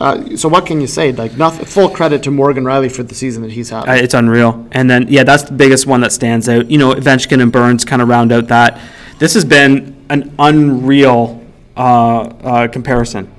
[0.00, 1.12] Uh, so what can you say?
[1.12, 3.88] Like, nothing, full credit to Morgan Rielly for the season that he's had.
[3.88, 4.66] Uh, it's unreal.
[4.72, 6.70] And then, yeah, that's the biggest one that stands out.
[6.70, 8.80] You know, Ovechkin and Burns kind of round out that.
[9.18, 11.44] This has been an unreal
[11.76, 13.30] uh, uh, comparison.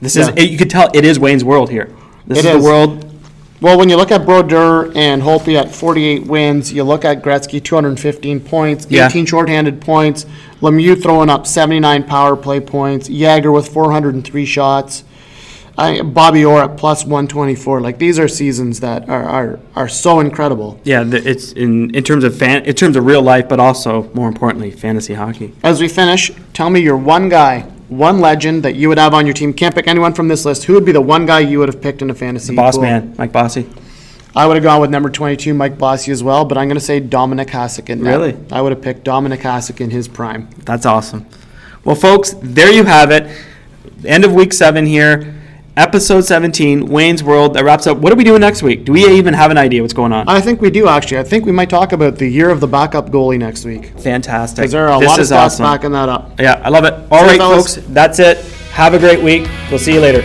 [0.00, 1.92] This is, it, you could tell it is Wayne's World here.
[2.26, 2.62] This It is, is.
[2.62, 3.04] the world.
[3.60, 7.60] Well, when you look at Brodeur and Holtby at 48 wins, you look at Gretzky
[7.64, 9.08] 215 points, Yeah.
[9.08, 10.26] 18 shorthanded points,
[10.60, 15.02] Lemieux throwing up 79 power play points, Jagr with 403 shots,
[15.78, 17.80] I, Bobby Orr at plus 124.
[17.80, 20.80] Like these are seasons that are are, are so incredible.
[20.82, 24.10] Yeah, the, it's in, in terms of fan, in terms of real life, but also
[24.12, 25.54] more importantly, fantasy hockey.
[25.62, 29.24] As we finish, tell me your one guy, one legend that you would have on
[29.24, 29.54] your team.
[29.54, 30.64] Can't pick anyone from this list.
[30.64, 32.52] Who would be the one guy you would have picked in a fantasy?
[32.52, 32.82] The Boss pool?
[32.82, 33.68] man, Mike Bossy.
[34.34, 36.84] I would have gone with number 22, Mike Bossy as well, but I'm going to
[36.84, 37.88] say Dominik Hasek.
[38.04, 38.36] Really?
[38.52, 40.48] I would have picked Dominik Hasek in his prime.
[40.64, 41.26] That's awesome.
[41.84, 43.30] Well, folks, there you have it.
[44.04, 45.37] End of week seven here.
[45.78, 47.54] Episode 17, Wayne's World.
[47.54, 47.98] That wraps up.
[47.98, 48.84] What are we doing next week?
[48.84, 50.28] Do we even have an idea what's going on?
[50.28, 51.18] I think we do actually.
[51.18, 53.96] I think we might talk about the year of the backup goalie next week.
[54.00, 54.56] Fantastic.
[54.56, 55.62] Because there are a This lot of stats awesome.
[55.62, 56.40] backing that up.
[56.40, 56.94] Yeah, I love it.
[57.12, 58.38] All See right, folks, that's it.
[58.72, 59.48] Have a great week.
[59.70, 60.22] We'll see you later.